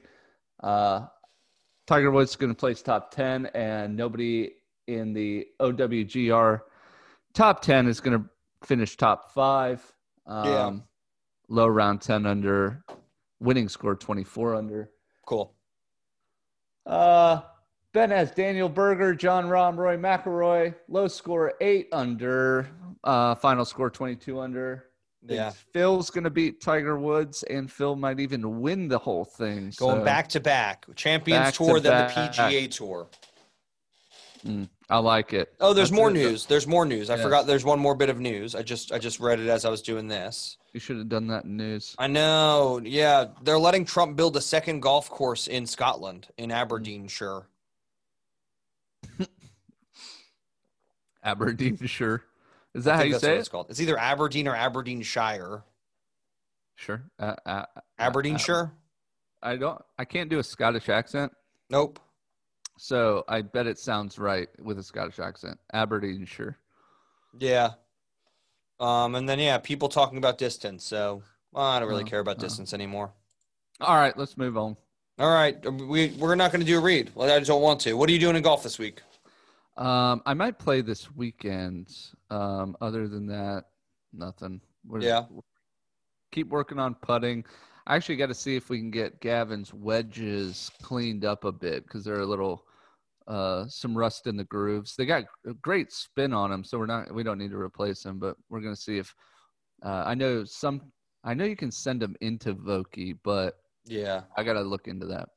Uh, 0.63 1.07
Tiger 1.87 2.11
Woods 2.11 2.31
is 2.31 2.37
going 2.37 2.51
to 2.53 2.59
place 2.59 2.83
top 2.83 3.11
10, 3.13 3.47
and 3.55 3.97
nobody 3.97 4.51
in 4.89 5.13
the 5.13 5.47
OWGR 5.61 6.61
top 7.35 7.61
10 7.63 7.87
is 7.87 8.01
going 8.01 8.19
to 8.19 8.25
finish 8.67 8.97
top 8.97 9.33
five. 9.33 9.81
Um, 10.27 10.45
Yeah. 10.47 10.73
Low 11.51 11.67
round 11.69 12.01
10 12.03 12.27
under, 12.27 12.85
winning 13.41 13.69
score 13.69 13.95
24 13.95 14.55
under. 14.57 14.91
Cool. 15.25 15.55
Uh, 16.89 17.43
Ben 17.93 18.11
has 18.11 18.31
Daniel 18.31 18.69
Berger, 18.69 19.15
Jon 19.15 19.47
Rahm, 19.47 19.77
Roy 19.77 19.97
McIlroy. 19.97 20.75
Low 20.89 21.07
score 21.07 21.55
eight 21.61 21.89
under. 21.93 22.69
Uh, 23.05 23.35
final 23.35 23.65
score 23.65 23.91
22 23.91 24.41
under. 24.41 24.85
Yeah. 25.27 25.51
Phil's 25.73 26.11
going 26.11 26.25
to 26.25 26.31
beat 26.31 26.61
Tiger 26.61 26.99
Woods, 26.99 27.43
and 27.45 27.71
Phil 27.71 27.97
might 27.97 28.21
even 28.21 28.61
win 28.61 28.89
the 28.89 28.99
whole 28.99 29.25
thing. 29.25 29.73
Going 29.77 30.01
so, 30.01 30.05
back 30.05 30.29
to 30.29 30.41
back. 30.41 30.87
Champions 30.95 31.41
Back 31.41 31.55
to 31.55 31.65
Tour, 31.65 31.81
then 31.81 32.09
the. 32.09 32.15
PGA 32.15 32.71
Tour. 32.71 33.09
mm, 34.47 34.69
I 34.91 34.99
like 34.99 35.35
it. 35.35 35.53
Oh, 35.61 35.75
there's 35.75 35.91
That's 35.91 35.97
more 35.99 36.09
it. 36.09 36.15
news. 36.15 36.47
There's 36.47 36.67
more 36.67 36.87
news. 36.87 37.11
I 37.11 37.15
Yes. 37.17 37.23
forgot 37.23 37.47
there's 37.47 37.65
one 37.65 37.79
more 37.79 37.95
bit 37.95 38.09
of 38.09 38.21
news. 38.21 38.55
I 38.55 38.63
just 38.63 38.91
I 38.91 38.99
just 38.99 39.21
read 39.21 39.39
it 39.39 39.49
as 39.49 39.65
I 39.67 39.69
was 39.71 39.83
doing 39.83 40.09
this. 40.09 40.57
You 40.73 40.81
should 40.81 40.97
have 40.97 41.09
done 41.11 41.27
that 41.27 41.45
in 41.45 41.57
news. 41.59 41.95
I 41.99 42.07
know. 42.07 42.81
Yeah, 42.83 43.27
they're 43.43 43.59
letting 43.59 43.85
Trump 43.85 44.17
build 44.17 44.35
a 44.37 44.41
second 44.41 44.81
golf 44.81 45.11
course 45.11 45.47
in 45.47 45.67
Scotland, 45.67 46.29
in 46.39 46.51
Aberdeenshire. 46.51 47.43
Aberdeenshire. 51.25 52.23
Is 52.75 52.85
that 52.85 52.97
how 52.97 53.03
you 53.03 53.13
that's 53.13 53.23
say 53.23 53.29
what 53.31 53.37
it? 53.37 53.41
it's 53.41 53.49
called. 53.49 53.67
It's 53.71 53.81
either 53.81 53.99
Aberdeen 53.99 54.49
or 54.49 54.55
Aberdeenshire. 54.55 55.65
Sure. 56.77 57.03
Uh, 57.19 57.35
uh, 57.45 57.65
uh, 57.77 57.81
Aberdeenshire? 57.99 58.71
I 59.43 59.57
don't. 59.57 59.81
I 59.99 60.05
can't 60.05 60.31
do 60.31 60.39
a 60.39 60.43
Scottish 60.45 60.89
accent, 60.89 61.33
Nope. 61.71 61.99
So 62.79 63.25
I 63.29 63.43
bet 63.43 63.67
it 63.67 63.79
sounds 63.79 64.19
right 64.19 64.49
with 64.59 64.79
a 64.79 64.83
Scottish 64.83 65.19
accent. 65.19 65.59
Aberdeenshire. 65.75 66.57
Yeah. 67.39 67.73
Um, 68.81 69.15
and 69.17 69.29
then 69.29 69.39
yeah, 69.39 69.59
people 69.59 69.89
talking 69.89 70.19
about 70.19 70.39
distance. 70.39 70.85
So 70.85 71.23
well, 71.53 71.65
I 71.65 71.81
don't 71.81 71.89
really 71.89 72.05
Oh, 72.05 72.07
care 72.07 72.21
about 72.21 72.37
oh. 72.39 72.41
distance 72.41 72.73
anymore. 72.73 73.13
All 73.81 73.97
right, 73.97 74.17
let's 74.17 74.37
move 74.37 74.57
on. 74.57 74.77
All 75.19 75.33
right, 75.33 75.61
we 75.73 76.09
we're 76.19 76.37
not 76.37 76.53
going 76.53 76.61
to 76.61 76.67
do 76.67 76.79
a 76.79 76.81
read. 76.81 77.11
Well, 77.15 77.31
I 77.31 77.41
don't 77.41 77.61
want 77.63 77.81
to. 77.81 77.95
What 77.95 78.09
are 78.09 78.13
you 78.13 78.19
doing 78.21 78.37
in 78.37 78.43
golf 78.43 78.63
this 78.63 78.79
week? 78.79 79.03
Um, 79.77 80.23
I 80.27 80.35
might 80.35 80.59
play 80.59 80.81
this 80.81 81.11
weekend. 81.15 81.89
Um, 82.31 82.77
other 82.81 83.09
than 83.09 83.27
that, 83.27 83.65
nothing. 84.13 84.61
We're, 84.87 85.01
Yeah. 85.01 85.25
Keep 86.33 86.49
working 86.49 86.79
on 86.79 86.95
putting. 86.95 87.45
I 87.87 87.97
actually 87.97 88.17
got 88.17 88.27
to 88.27 88.35
see 88.35 88.55
if 88.55 88.69
we 88.69 88.79
can 88.79 88.91
get 88.91 89.21
Gavin's 89.21 89.73
wedges 89.73 90.71
cleaned 90.83 91.25
up 91.25 91.45
a 91.45 91.53
bit 91.53 91.85
because 91.85 92.05
they're 92.05 92.21
a 92.21 92.27
little, 92.27 92.67
uh, 93.29 93.67
some 93.69 93.97
rust 93.97 94.27
in 94.27 94.37
the 94.37 94.45
grooves. 94.45 94.97
They 94.97 95.05
got 95.07 95.25
a 95.47 95.55
great 95.55 95.93
spin 95.93 96.33
on 96.33 96.51
them, 96.51 96.65
so 96.65 96.79
we're 96.79 96.87
not. 96.87 97.15
We 97.15 97.23
don't 97.23 97.39
need 97.39 97.51
to 97.51 97.59
replace 97.59 98.03
them, 98.03 98.19
but 98.19 98.37
we're 98.49 98.61
gonna 98.61 98.75
see 98.77 98.99
if. 98.99 99.15
Uh, 99.85 100.03
I 100.07 100.15
know 100.15 100.45
some. 100.45 100.81
I 101.25 101.35
know 101.35 101.45
you 101.45 101.57
can 101.57 101.71
send 101.71 102.01
them 102.03 102.17
into 102.21 102.55
Vokey, 102.55 103.19
but 103.23 103.59
Yeah, 103.85 104.23
I 104.37 104.43
gotta 104.43 104.63
look 104.63 104.89
into 104.89 105.07
that. 105.07 105.29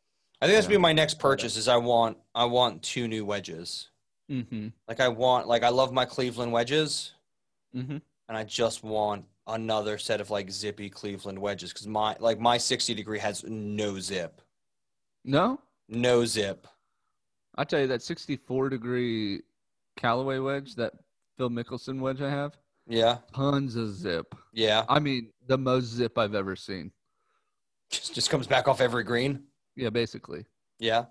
I 0.42 0.46
think 0.48 0.56
that's 0.58 0.68
be 0.68 0.78
my 0.78 0.94
next 0.94 1.20
purchase. 1.20 1.58
Is 1.58 1.68
I 1.68 1.78
want 1.78 2.18
I 2.34 2.46
want 2.46 2.82
two 2.82 3.08
new 3.08 3.26
wedges. 3.26 3.90
Mm-hmm. 4.32 4.70
Like 4.88 5.00
I 5.02 5.10
want 5.10 5.48
like 5.48 5.64
I 5.64 5.70
love 5.70 5.92
my 5.92 6.06
Cleveland 6.06 6.52
wedges, 6.52 7.14
Mm-hmm. 7.76 7.98
and 8.30 8.38
I 8.38 8.44
just 8.46 8.84
want 8.84 9.26
another 9.48 9.98
set 9.98 10.22
of 10.22 10.30
like 10.30 10.50
zippy 10.50 10.90
Cleveland 10.90 11.38
wedges 11.38 11.74
because 11.74 11.88
my 11.88 12.16
like 12.20 12.40
my 12.40 12.58
sixty 12.58 12.94
degree 12.94 13.20
has 13.20 13.44
no 13.44 14.00
zip, 14.00 14.42
No. 15.26 15.60
no 15.90 16.26
zip. 16.26 16.68
I 17.56 17.64
tell 17.64 17.80
you 17.82 17.88
that 17.88 18.02
64 18.02 18.70
degree 18.70 19.42
Callaway 19.98 20.40
wedge, 20.40 20.76
that 20.76 20.94
Phil 21.38 21.50
Mickelson 21.50 22.00
wedge 22.00 22.22
I 22.22 22.30
have, 22.30 22.58
Yeah, 22.88 23.18
tons 23.34 23.76
of 23.76 23.94
zip. 23.96 24.34
yeah. 24.54 24.86
I 24.88 25.00
mean, 25.00 25.32
the 25.48 25.58
most 25.58 25.86
zip 25.88 26.18
I've 26.18 26.36
ever 26.36 26.56
seen. 26.56 26.92
Just 27.90 28.16
just 28.16 28.30
comes 28.30 28.48
back 28.48 28.68
off 28.68 28.80
every 28.80 29.04
green. 29.04 29.44
Yeah, 29.76 29.90
basically. 29.90 30.46
Yeah. 30.80 31.06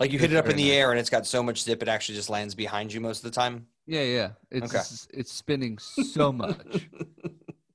Like 0.00 0.10
you 0.10 0.16
It's 0.16 0.22
hit 0.22 0.32
it 0.32 0.36
up 0.36 0.48
in 0.48 0.56
the 0.56 0.64
nice. 0.64 0.72
air 0.72 0.90
and 0.90 0.98
it's 0.98 1.10
got 1.10 1.24
so 1.26 1.42
much 1.42 1.62
zip 1.62 1.80
it 1.82 1.88
actually 1.88 2.16
just 2.16 2.28
lands 2.30 2.56
behind 2.56 2.92
you 2.92 3.00
most 3.00 3.18
of 3.24 3.30
the 3.30 3.34
time. 3.40 3.66
Yeah, 3.86 4.02
yeah. 4.02 4.30
It's 4.50 5.06
it's 5.12 5.32
spinning 5.32 5.78
so 5.78 6.32
much. 6.32 6.88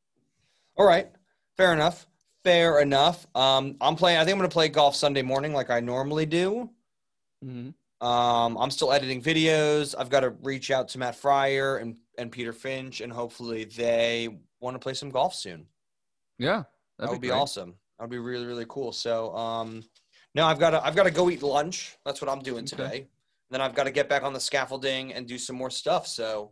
All 0.78 0.86
right. 0.86 1.10
Fair 1.56 1.72
enough. 1.74 2.08
Fair 2.44 2.80
enough. 2.80 3.26
Um, 3.36 3.78
I'm 3.80 3.96
playing. 3.96 4.18
I 4.20 4.26
think 4.26 4.34
I'm 4.34 4.40
going 4.40 4.50
to 4.50 4.54
play 4.54 4.68
golf 4.68 4.96
Sunday 4.96 5.22
morning 5.22 5.54
like 5.54 5.70
I 5.70 5.80
normally 5.80 6.26
do. 6.26 6.70
hmm 7.42 7.70
Um, 8.10 8.58
I'm 8.58 8.70
still 8.70 8.92
editing 8.94 9.20
videos. 9.22 9.96
I've 9.98 10.10
got 10.10 10.20
to 10.20 10.30
reach 10.44 10.70
out 10.70 10.88
to 10.90 11.00
Matt 11.00 11.16
Fryer 11.16 11.78
and, 11.78 11.96
and 12.20 12.32
Peter 12.32 12.54
Finch, 12.54 13.02
and 13.02 13.12
hopefully 13.12 13.64
they 13.66 14.30
want 14.60 14.76
to 14.76 14.80
play 14.80 14.94
some 14.94 15.10
golf 15.10 15.34
soon. 15.34 15.66
Yeah, 16.38 16.64
that 17.00 17.10
would 17.10 17.20
be 17.20 17.30
great. 17.30 17.38
awesome. 17.38 17.74
That 17.98 18.04
would 18.06 18.12
be 18.12 18.20
really 18.20 18.46
really 18.46 18.66
cool. 18.70 18.92
So 18.92 19.36
um, 19.36 19.84
now 20.36 20.48
I've 20.48 20.60
got 20.60 20.72
to 20.72 20.86
I've 20.86 20.96
got 20.96 21.04
to 21.04 21.12
go 21.12 21.30
eat 21.32 21.42
lunch. 21.42 21.98
That's 22.06 22.22
what 22.22 22.30
I'm 22.30 22.42
doing 22.44 22.66
Okay. 22.66 22.76
today. 22.76 23.08
Then 23.50 23.62
I've 23.62 23.74
got 23.74 23.86
to 23.86 23.92
get 23.92 24.08
back 24.10 24.24
on 24.24 24.34
the 24.34 24.40
scaffolding 24.40 25.14
and 25.14 25.26
do 25.28 25.38
some 25.38 25.56
more 25.56 25.70
stuff. 25.70 26.06
So, 26.08 26.52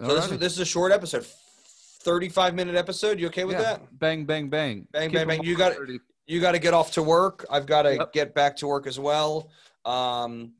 so 0.00 0.14
this 0.14 0.30
is 0.30 0.38
this 0.38 0.52
is 0.52 0.58
a 0.60 0.64
short 0.64 0.92
episode, 0.92 1.26
35 2.04 2.54
minute 2.54 2.76
episode. 2.76 3.18
You 3.18 3.26
okay 3.28 3.44
with 3.44 3.56
Yeah. 3.56 3.62
that? 3.62 3.98
Bang, 3.98 4.24
bang, 4.24 4.48
bang. 4.48 4.86
Bang, 4.92 5.08
Keep 5.10 5.18
bang, 5.18 5.26
bang. 5.28 5.42
You 5.44 5.56
got 5.56 5.74
you 6.26 6.40
got 6.40 6.52
to 6.52 6.58
get 6.60 6.74
off 6.74 6.92
to 6.92 7.02
work. 7.02 7.44
I've 7.50 7.66
got 7.66 7.82
to 7.82 7.94
Yep. 7.96 8.12
get 8.12 8.34
back 8.34 8.54
to 8.58 8.66
work 8.68 8.86
as 8.86 8.98
well. 9.00 9.50
Um, 9.84 10.52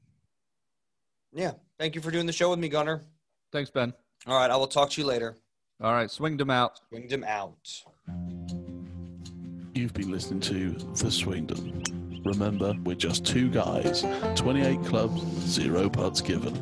yeah. 1.33 1.53
Thank 1.79 1.95
you 1.95 2.01
for 2.01 2.11
doing 2.11 2.27
the 2.27 2.33
show 2.33 2.51
with 2.51 2.59
me, 2.59 2.69
Gunnar. 2.69 3.03
Thanks, 3.51 3.71
Ben. 3.71 3.93
All 4.27 4.39
right. 4.39 4.51
I 4.51 4.57
will 4.57 4.67
talk 4.67 4.91
to 4.91 5.01
you 5.01 5.07
later. 5.07 5.37
All 5.83 5.93
right, 5.93 6.09
swing 6.09 6.37
them 6.37 6.49
out. 6.49 6.81
Winged 6.93 7.11
him 7.11 7.25
out. 7.25 7.83
You've 9.75 9.93
been 9.93 10.13
listening 10.13 10.39
to 10.43 10.71
The 10.95 11.11
Swingdom. 11.11 12.25
Remember, 12.25 12.73
we're 12.85 12.95
just 12.95 13.27
two 13.27 13.51
guys, 13.51 14.03
28 14.37 14.85
clubs, 14.85 15.21
zero 15.45 15.91
putts 15.91 16.21
given. 16.21 16.53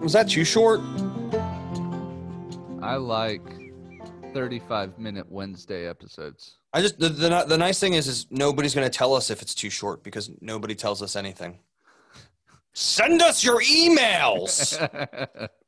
Was 0.00 0.14
that 0.14 0.28
too 0.28 0.44
short? 0.44 0.80
I 2.82 2.96
like 2.96 3.42
35 4.32 4.98
minute 4.98 5.26
Wednesday 5.28 5.88
episodes. 5.88 6.58
I 6.72 6.80
just 6.80 6.98
the, 6.98 7.08
the 7.08 7.44
the 7.48 7.58
nice 7.58 7.80
thing 7.80 7.94
is 7.94 8.06
is 8.08 8.26
nobody's 8.30 8.74
going 8.74 8.88
to 8.88 8.96
tell 8.96 9.14
us 9.14 9.30
if 9.30 9.42
it's 9.42 9.54
too 9.54 9.70
short 9.70 10.04
because 10.04 10.30
nobody 10.40 10.74
tells 10.74 11.02
us 11.02 11.16
anything. 11.16 11.58
Send 12.72 13.22
us 13.22 13.44
your 13.44 13.60
emails. 13.60 14.78